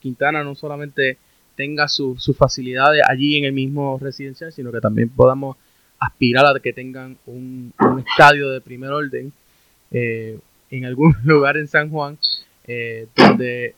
[0.01, 1.17] Quintana no solamente
[1.55, 5.57] tenga sus facilidades allí en el mismo residencial, sino que también podamos
[5.99, 7.73] aspirar a que tengan un,
[8.05, 9.31] estadio de primer orden
[9.91, 10.39] eh,
[10.69, 12.17] en algún lugar en San Juan,
[12.67, 13.75] eh, donde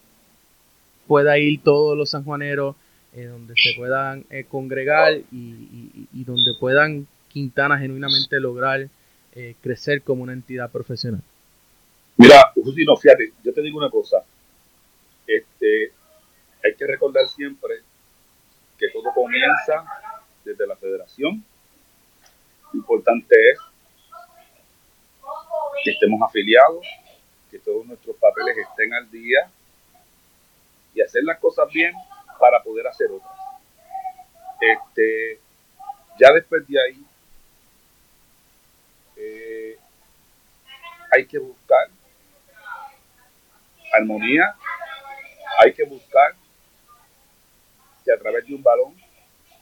[1.08, 2.76] pueda ir todos los sanjuaneros,
[3.16, 8.88] eh, donde se puedan congregar y, donde puedan Quintana genuinamente lograr
[9.62, 11.22] crecer como una entidad profesional.
[12.16, 14.24] Mira, Justino, fíjate, yo te digo una cosa.
[15.28, 15.92] Este,
[16.64, 17.82] hay que recordar siempre
[18.78, 19.86] que todo comienza
[20.46, 21.44] desde la federación.
[22.72, 23.60] Lo importante es
[25.84, 26.86] que estemos afiliados,
[27.52, 29.52] que todos nuestros papeles estén al día
[30.94, 31.94] y hacer las cosas bien
[32.40, 33.38] para poder hacer otras.
[34.62, 35.42] Este,
[36.18, 37.05] ya después de ahí,
[39.16, 39.78] eh,
[41.12, 41.90] hay que buscar
[43.94, 44.56] armonía,
[45.60, 46.36] hay que buscar
[48.04, 48.96] que a través de un balón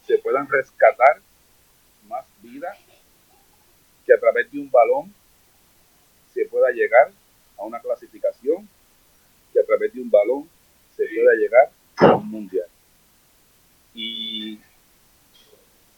[0.05, 1.21] se puedan rescatar
[2.07, 2.77] más vidas,
[4.05, 5.13] que a través de un balón
[6.33, 7.11] se pueda llegar
[7.57, 8.67] a una clasificación,
[9.53, 10.49] que a través de un balón
[10.95, 12.67] se pueda llegar a un mundial.
[13.93, 14.59] Y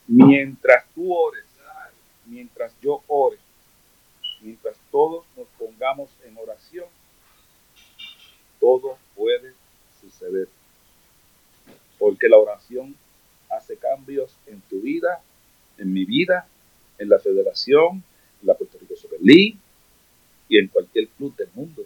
[0.06, 1.44] mientras tú ores,
[2.26, 3.38] mientras yo ore,
[4.46, 6.86] mientras todos nos pongamos en oración,
[8.60, 9.54] todo puede
[10.00, 10.48] suceder.
[11.98, 12.94] Porque la oración
[13.50, 15.20] hace cambios en tu vida,
[15.78, 16.46] en mi vida,
[16.98, 18.04] en la federación,
[18.40, 19.58] en la Puerto Rico Super y
[20.48, 21.84] en cualquier club del mundo.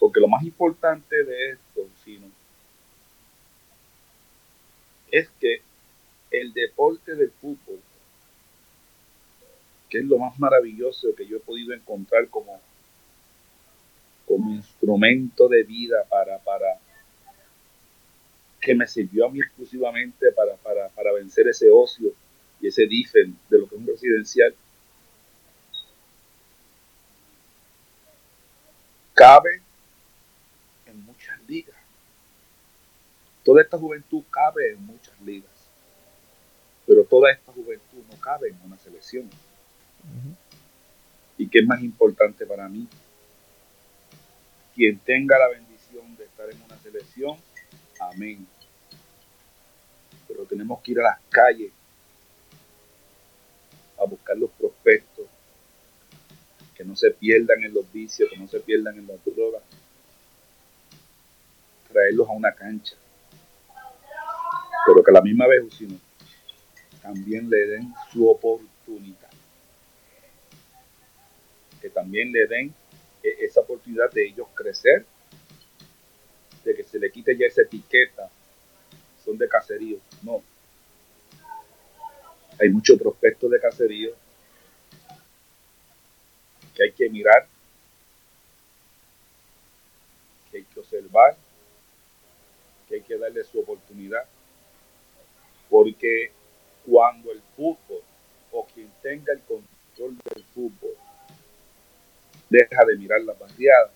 [0.00, 2.26] Porque lo más importante de esto, sino,
[5.12, 5.62] es que
[6.32, 7.78] el deporte del fútbol,
[9.98, 12.60] es lo más maravilloso que yo he podido encontrar como,
[14.26, 16.78] como instrumento de vida para, para,
[18.64, 22.12] que me sirvió a mí exclusivamente para, para, vencer ese ocio
[22.60, 24.54] y ese difen de lo que es un residencial,
[29.12, 29.60] cabe
[30.86, 31.76] en muchas ligas.
[33.44, 35.52] Toda esta juventud cabe en muchas ligas,
[36.86, 39.28] pero toda esta juventud no cabe en una selección.
[41.36, 42.86] ¿Y qué es más importante para mí?
[44.74, 47.36] Quien tenga la bendición de estar en una selección,
[48.00, 48.46] amén.
[50.28, 51.72] Pero tenemos que ir a las calles
[53.98, 55.26] a buscar los prospectos,
[56.74, 59.62] que no se pierdan en los vicios, que no se pierdan en las drogas,
[61.92, 62.96] traerlos a una cancha,
[64.86, 65.98] pero que a la misma vez, sino,
[67.00, 69.23] también le den su oportunidad,
[71.84, 72.74] que también le den
[73.22, 75.04] e-, esa oportunidad de ellos crecer,
[76.64, 78.30] de que se le quite ya esa etiqueta
[79.22, 79.98] son de caserío.
[80.22, 80.42] No.
[82.58, 84.14] Hay muchos prospectos de caserío
[86.74, 87.46] que hay que mirar,
[90.50, 91.36] que hay que observar,
[92.88, 94.24] que hay que darle su oportunidad.
[95.68, 96.32] Porque
[96.86, 98.00] cuando el fútbol
[98.52, 100.96] o quien tenga el control del fútbol
[102.58, 103.90] deja de mirar la barriada,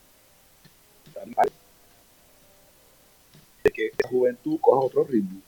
[3.73, 5.41] que la juventud coja otro ritmo.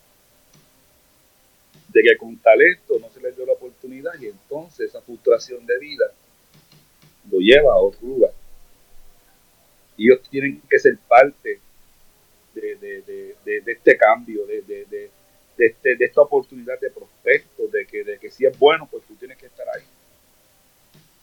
[1.88, 5.78] De que con talento no se les dio la oportunidad y entonces esa frustración de
[5.78, 6.04] vida
[7.30, 8.32] lo lleva a otro lugar.
[9.96, 11.60] Y ellos tienen que ser parte
[12.54, 13.34] de,
[13.66, 15.10] este cambio, de,
[15.58, 19.14] este, de, esta oportunidad de prospecto, de que, de que si es bueno, pues tú
[19.16, 19.82] tienes que estar ahí.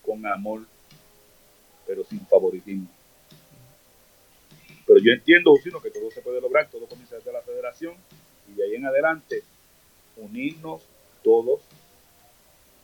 [0.03, 0.61] Con amor,
[1.87, 2.87] pero sin favoritismo.
[4.85, 7.95] Pero yo entiendo, Jusino, que todo se puede lograr, todo comienza desde la federación
[8.49, 9.43] y de ahí en adelante
[10.17, 10.81] unirnos
[11.23, 11.61] todos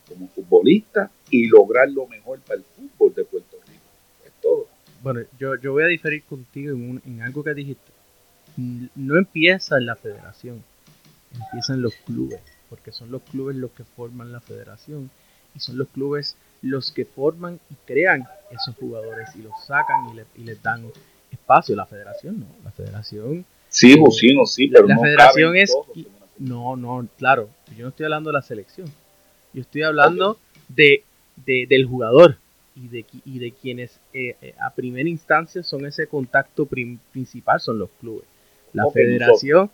[0.08, 3.84] como futbolistas y lograr lo mejor para el fútbol de Puerto Rico.
[4.26, 4.68] Es todo.
[5.02, 7.92] Bueno, yo, yo voy a diferir contigo en, algo que dijiste.
[8.58, 10.64] No empieza la federación,
[11.34, 12.40] empieza en los clubes,
[12.70, 15.10] porque son los clubes los que forman la federación
[15.56, 20.16] y son los clubes los que forman y crean esos jugadores y los sacan y,
[20.16, 20.86] le, y les dan
[21.32, 23.46] espacio, la federación no, la federación...
[23.70, 25.76] Sí, sí, no, sí, pero la, federación es...
[26.38, 28.88] no, no, claro, yo no estoy hablando de la selección,
[29.52, 30.38] yo estoy hablando
[30.70, 31.04] de,
[31.46, 32.38] del jugador
[32.76, 37.80] y de, y de quienes eh, eh, a primera instancia son ese contacto principal, son
[37.80, 38.26] los clubes.
[38.74, 39.70] La federación,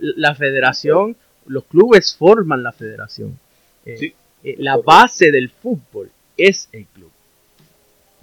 [0.00, 1.14] la, federación,
[1.46, 3.38] los clubes forman la federación.
[3.84, 4.14] Eh,
[4.58, 6.10] la base del fútbol
[6.40, 7.10] es el club.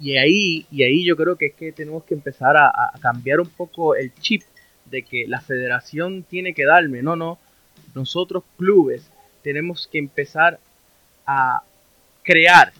[0.00, 3.48] Y ahí, y ahí yo creo que es que tenemos que empezar a, cambiar un
[3.48, 4.42] poco el chip
[4.84, 7.38] de que la federación tiene que darme, no, no,
[7.94, 9.10] nosotros clubes
[9.42, 10.58] tenemos que empezar
[11.26, 11.62] a
[12.22, 12.72] crear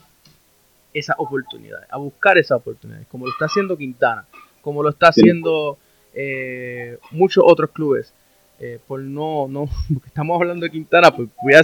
[0.95, 4.25] esa oportunidad, a buscar esa oportunidad, como lo está haciendo Quintana,
[4.63, 5.79] como lo está haciendo
[6.15, 8.13] eh, muchos otros clubes.
[8.61, 11.63] Eh, por no, no, porque estamos hablando de Quintana, pues voy a,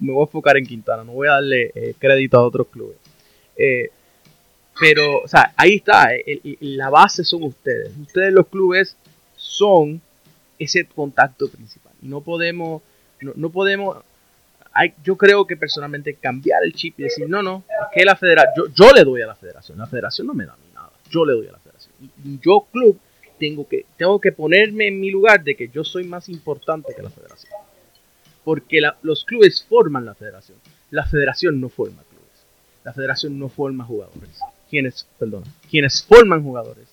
[0.00, 2.96] me voy a enfocar en Quintana, no voy a darle eh, crédito a otros clubes.
[4.78, 6.08] pero, o sea, ahí está,
[6.60, 7.92] la base son ustedes.
[7.96, 8.96] Ustedes los clubes
[9.36, 10.00] son
[10.58, 11.92] ese contacto principal.
[12.02, 12.82] Y no podemos,
[13.20, 13.98] no, podemos,
[14.72, 18.72] hay, yo creo que personalmente cambiar el chip y decir, no, no, que la federación,
[18.74, 21.24] yo, le doy a la federación, la federación no me da a mí nada, yo
[21.24, 21.94] le doy a la federación.
[22.24, 22.98] Y, yo, club,
[23.38, 27.02] tengo que, tengo que ponerme en mi lugar de que yo soy más importante que
[27.02, 27.52] la federación.
[28.44, 30.58] Porque los clubes forman la federación.
[30.90, 32.46] La federación no forma clubes.
[32.84, 34.38] La federación no forma jugadores.
[34.70, 36.86] Quienes, perdón, quienes forman jugadores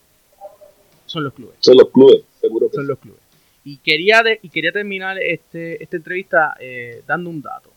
[1.05, 1.55] son los clubes.
[1.59, 3.21] Son los clubes, seguro que Son los clubes.
[3.63, 7.71] Y quería, y quería terminar este, esta entrevista eh, dando un dato.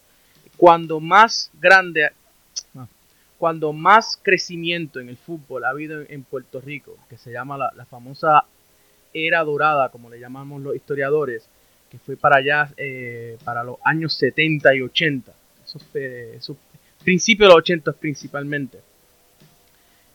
[0.57, 2.11] Cuando más grande,
[3.39, 7.73] cuando más crecimiento en el fútbol ha habido en, Puerto Rico, que se llama la,
[7.77, 7.85] la,
[9.17, 11.49] era dorada, como le llamamos los historiadores,
[11.91, 15.33] que fue para allá, eh, para los años 70 y 80,
[15.65, 15.83] esos,
[17.03, 18.79] principios de los 80 principalmente,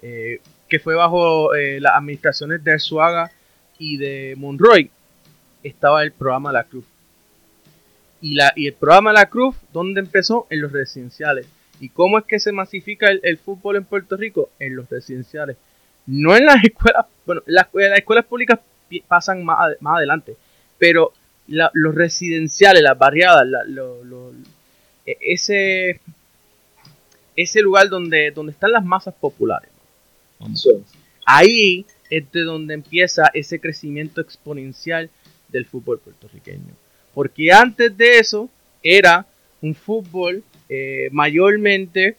[0.01, 3.31] eh, que fue bajo las administraciones de Arzuaga
[3.77, 4.89] y de Monroy,
[5.63, 6.85] estaba el programa La Cruz.
[8.21, 10.47] Y, la, y el programa La Cruz, ¿dónde empezó?
[10.49, 11.47] En los residenciales.
[11.79, 14.51] ¿Y cómo es que se masifica el, fútbol en Puerto Rico?
[14.59, 15.57] En los residenciales.
[16.05, 18.59] No en las escuelas, bueno, las, escuelas públicas
[18.99, 20.35] pasan más, más adelante,
[20.77, 21.13] pero
[21.47, 23.47] los residenciales, las barriadas,
[25.05, 25.99] e, ese,
[27.35, 29.69] ese lugar donde, donde están las masas populares.
[31.25, 35.09] Ahí es de donde empieza ese crecimiento exponencial
[35.49, 36.73] del fútbol puertorriqueño.
[37.13, 38.49] Porque antes de eso
[38.81, 39.25] era
[39.61, 42.15] un fútbol eh, mayormente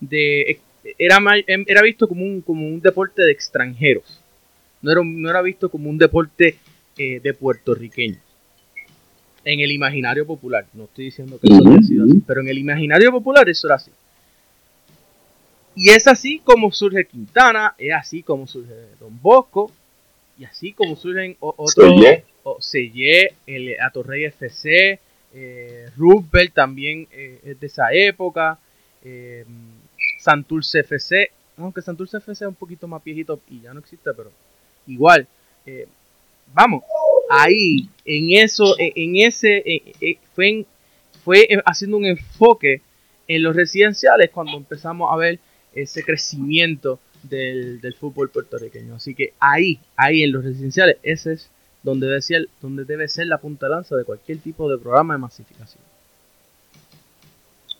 [0.00, 0.60] de
[0.98, 4.20] era, em, era visto como un, como un deporte de extranjeros.
[4.84, 6.58] No era, no era visto como un deporte
[6.98, 8.18] eh, de puertorriqueños.
[9.44, 10.66] En el imaginario popular.
[10.74, 13.76] No estoy diciendo que eso haya sido así, pero en el imaginario popular eso era
[13.76, 13.90] así.
[15.76, 19.72] Y es así como surge Quintana, es así como surge Don Bosco,
[20.38, 21.94] y así como surgen otros,
[22.60, 25.00] Selle, el Atorrey FC,
[25.34, 28.58] eh, Rupert también eh, es de esa época,
[29.02, 29.44] eh,
[30.20, 34.30] Santurce FC, aunque Santurce FC es un poquito más viejito y ya no existe, pero
[34.86, 35.26] igual,
[35.66, 35.86] eh,
[36.52, 36.84] vamos,
[37.30, 39.86] ahí, en eso, en, ese,
[40.34, 40.66] fue,
[41.24, 42.80] fue haciendo un enfoque
[43.26, 45.38] en los residenciales cuando empezamos a ver
[45.74, 48.94] ese crecimiento del, fútbol puertorriqueño.
[48.96, 51.50] Así que ahí, ahí en los residenciales, ese es
[51.82, 55.14] donde debe ser, donde debe ser la punta de lanza de cualquier tipo de programa
[55.14, 55.82] de masificación.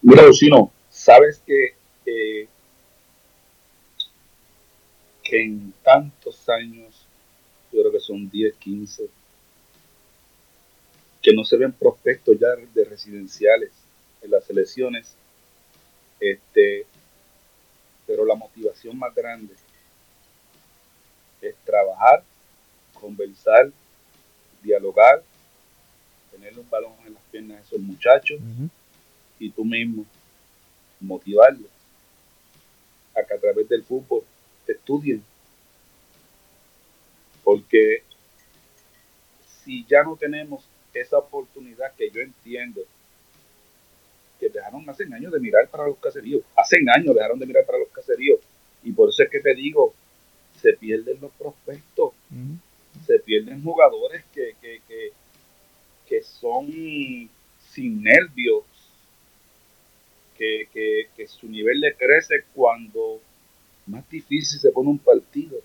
[0.03, 1.75] Mira, Lucino, sabes que,
[5.22, 6.93] que en tantos años,
[7.75, 9.09] yo creo que son 10, 15,
[11.21, 13.72] que no se ven prospectos ya de residenciales
[14.22, 15.14] en las elecciones,
[16.21, 16.87] este,
[18.07, 19.55] pero la motivación más grande
[21.41, 22.22] es trabajar,
[22.92, 23.71] conversar,
[24.63, 25.22] dialogar,
[26.30, 28.41] tenerle un balón en las piernas a esos muchachos
[29.38, 30.07] y tú mismo
[31.01, 31.71] motivarlos
[33.14, 34.25] a que a través del fútbol
[34.67, 35.22] estudien.
[37.45, 38.03] Porque
[39.62, 40.64] si ya no tenemos
[40.95, 42.83] esa oportunidad que yo entiendo
[44.38, 46.42] que dejaron hace años de mirar para los caseríos.
[46.57, 48.41] Hace años dejaron de mirar para los caseríos.
[48.83, 49.95] Y por eso es que te digo,
[50.61, 52.12] se pierden los prospectos,
[53.07, 55.12] se pierden jugadores que, que, que,
[56.07, 56.66] que son
[57.71, 58.64] sin nervios,
[60.37, 60.68] que,
[61.16, 63.21] que, su nivel le crece cuando
[63.87, 65.58] más difícil se pone un partido.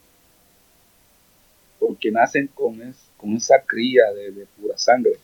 [1.90, 2.78] Porque nacen con,
[3.18, 5.18] con esa cría de, de pura sangre.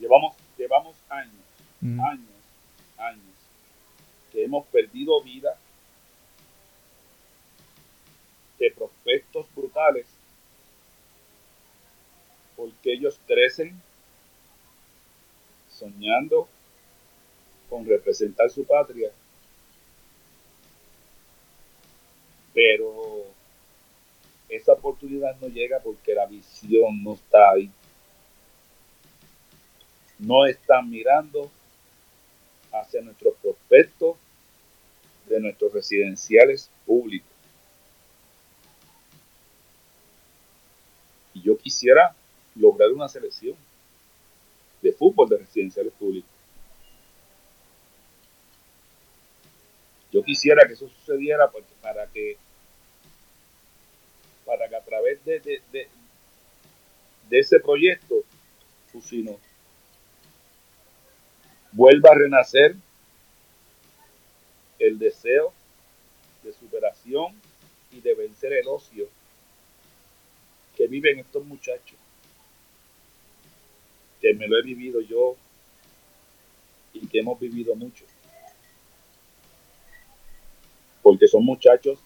[0.00, 1.42] Llevamos, llevamos años
[1.82, 2.28] años,
[2.96, 3.34] años,
[4.30, 5.56] que hemos perdido vida
[8.58, 10.06] de prospectos brutales
[12.56, 13.80] porque ellos crecen
[15.68, 16.48] soñando
[17.68, 19.10] con representar su patria,
[22.54, 23.31] pero
[24.56, 27.70] esa oportunidad no llega porque la visión no está ahí.
[30.18, 31.50] No están mirando
[32.70, 34.16] hacia nuestros prospectos
[35.26, 37.30] de nuestros residenciales públicos.
[41.34, 42.14] Y yo quisiera
[42.54, 43.56] lograr una selección
[44.82, 46.30] de fútbol de residenciales públicos.
[50.12, 51.50] Yo quisiera que eso sucediera
[51.80, 52.36] para que
[55.24, 55.88] de, de,
[57.28, 58.24] de, ese proyecto
[58.90, 59.38] Fusino
[61.72, 62.76] vuelva a renacer
[64.78, 65.52] el deseo
[66.42, 67.34] de superación
[67.90, 69.08] y de vencer el ocio
[70.76, 71.98] que viven estos muchachos,
[74.20, 75.36] que me lo he vivido yo
[76.92, 78.04] y que hemos vivido mucho.
[81.02, 81.98] Porque son muchachos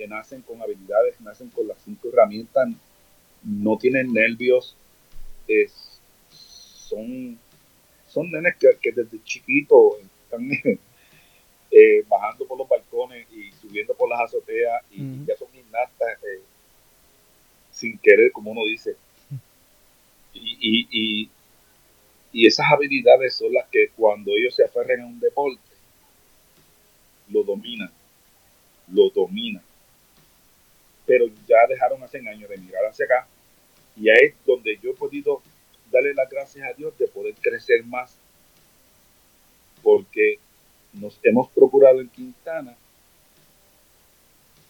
[0.00, 2.70] que nacen con habilidades, nacen con las cinco herramientas,
[3.42, 4.74] no tienen nervios,
[6.30, 7.38] son,
[8.08, 10.50] son nenes que, desde chiquitos están
[11.70, 16.40] eh, bajando por los balcones y subiendo por las azoteas y, ya son gimnastas eh,
[17.70, 18.96] sin querer, como uno dice.
[20.32, 21.30] Y, y,
[22.32, 25.60] y, esas habilidades son las que cuando ellos se aferren a un deporte,
[27.28, 27.90] lo dominan,
[28.88, 29.69] lo dominan.
[31.10, 33.26] Pero ya dejaron hace años de mirar hacia acá
[33.96, 35.42] y ahí es donde yo he podido
[35.90, 38.14] darle las gracias a Dios de poder crecer más.
[39.82, 40.38] Porque
[40.92, 42.76] nos hemos procurado en Quintana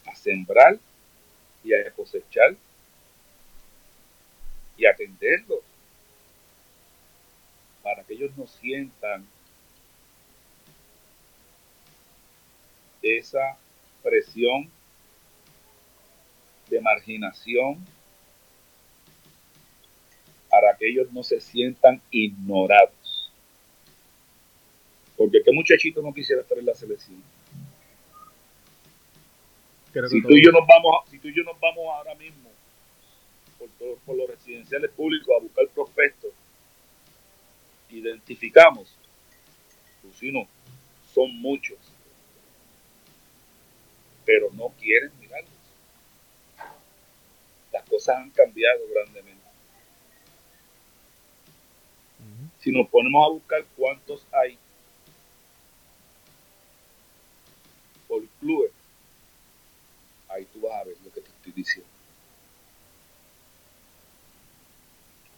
[0.07, 0.79] a sembrar
[1.63, 2.57] y a cosechar
[4.79, 5.61] y atenderlos
[7.83, 9.27] para que ellos no sientan
[13.03, 13.59] esa
[14.03, 14.71] presión
[16.81, 17.85] de marginación
[20.49, 23.31] para que ellos no se sientan ignorados.
[25.17, 27.23] Porque qué muchachito no quisiera estar en la selección.
[30.09, 32.51] si tú y yo nos vamos, si tú y yo nos vamos ahora mismo
[33.59, 36.33] por, por los residenciales públicos a buscar prospectos,
[37.91, 38.97] identificamos,
[40.03, 40.49] pues si no,
[41.13, 41.79] son muchos,
[44.25, 45.20] pero no quieren.
[47.73, 49.41] Las cosas han cambiado grandemente.
[52.61, 54.59] Si nos ponemos a buscar cuántos hay
[58.07, 58.73] por clubes,
[60.29, 61.89] ahí tú vas a ver lo que te estoy diciendo.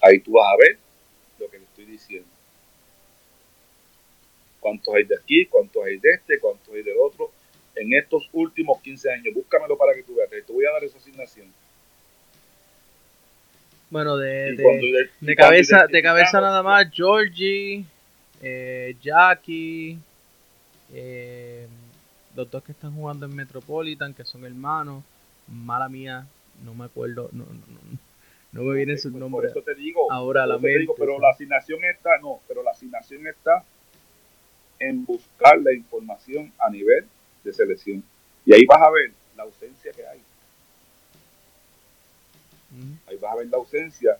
[0.01, 0.79] Ahí tú vas a ver
[1.39, 2.29] lo que te estoy diciendo.
[4.59, 5.47] ¿Cuántos hay de aquí?
[5.47, 6.41] ¿Cuántos hay de este?
[6.41, 7.31] ¿Cuántos hay del otro?
[7.77, 10.31] En estos últimos 15 años, búscamelo para que tú veas.
[10.31, 11.53] Te voy a dar esa asignación.
[13.93, 14.57] Bueno, de,
[15.21, 17.85] de, cabeza, de cabeza nada más, Georgie,
[18.41, 19.99] eh, Jackie,
[20.95, 21.67] eh,
[22.35, 25.05] los dos que están jugando en Metropolitan, que son hermanos,
[25.47, 26.27] mala mía,
[26.65, 27.99] no me acuerdo, no, no,
[28.53, 29.53] no me vienen sus pues nombres.
[29.53, 33.27] Por eso te digo, ahora la mente, pero la asignación está, no, pero la asignación
[33.27, 33.63] está
[34.79, 37.05] en buscar la información a nivel
[37.45, 38.03] de selección.
[38.47, 40.22] Y ahí vas a ver la ausencia que hay.
[43.07, 44.19] Ahí vas a ver la ausencia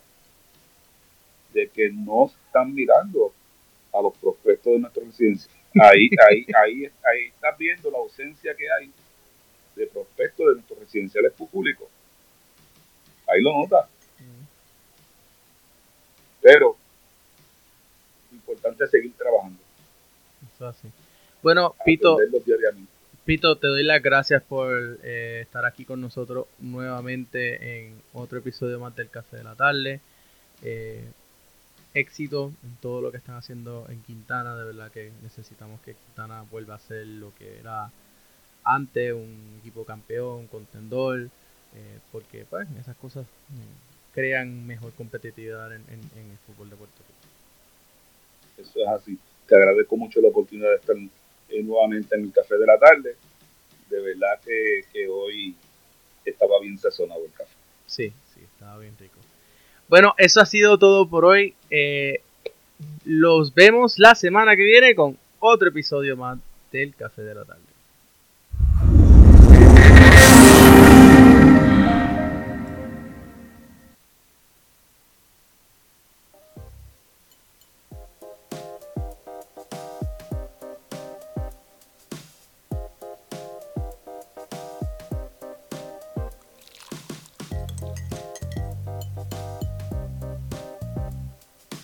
[1.53, 3.33] de que no están mirando
[3.93, 5.51] a los prospectos de nuestra residencia.
[5.81, 8.91] Ahí, ahí, ahí, ahí estás viendo la ausencia que hay
[9.75, 11.87] de prospectos de nuestros residenciales públicos.
[13.27, 13.87] Ahí lo notas.
[16.41, 16.75] Pero
[18.31, 19.59] importante seguir trabajando.
[20.53, 20.87] Eso así.
[21.41, 22.17] Bueno, Pito,
[23.25, 28.81] Pito, te doy las gracias por eh, estar aquí con nosotros nuevamente en otro episodio
[28.81, 30.01] más del Café de la Tarde.
[30.61, 31.05] Eh,
[31.93, 34.57] éxito en todo lo que están haciendo en Quintana.
[34.57, 37.89] De verdad que necesitamos que Quintana vuelva a ser lo que era
[38.65, 43.25] antes, un equipo campeón, contendor, eh, porque pues esas cosas
[44.13, 48.69] crean mejor competitividad en, el fútbol de Puerto Rico.
[48.69, 49.17] Eso es así.
[49.47, 50.97] Te agradezco mucho la oportunidad de estar
[51.63, 53.15] nuevamente en el café de la tarde.
[53.89, 55.55] De verdad que, hoy
[56.25, 57.51] estaba bien sazonado el café.
[57.85, 59.19] Sí, sí, estaba bien rico.
[59.87, 61.53] Bueno, eso ha sido todo por hoy.
[61.69, 62.21] Eh,
[63.05, 66.39] los vemos la semana que viene con otro episodio más
[66.71, 67.62] del Café de la Tarde.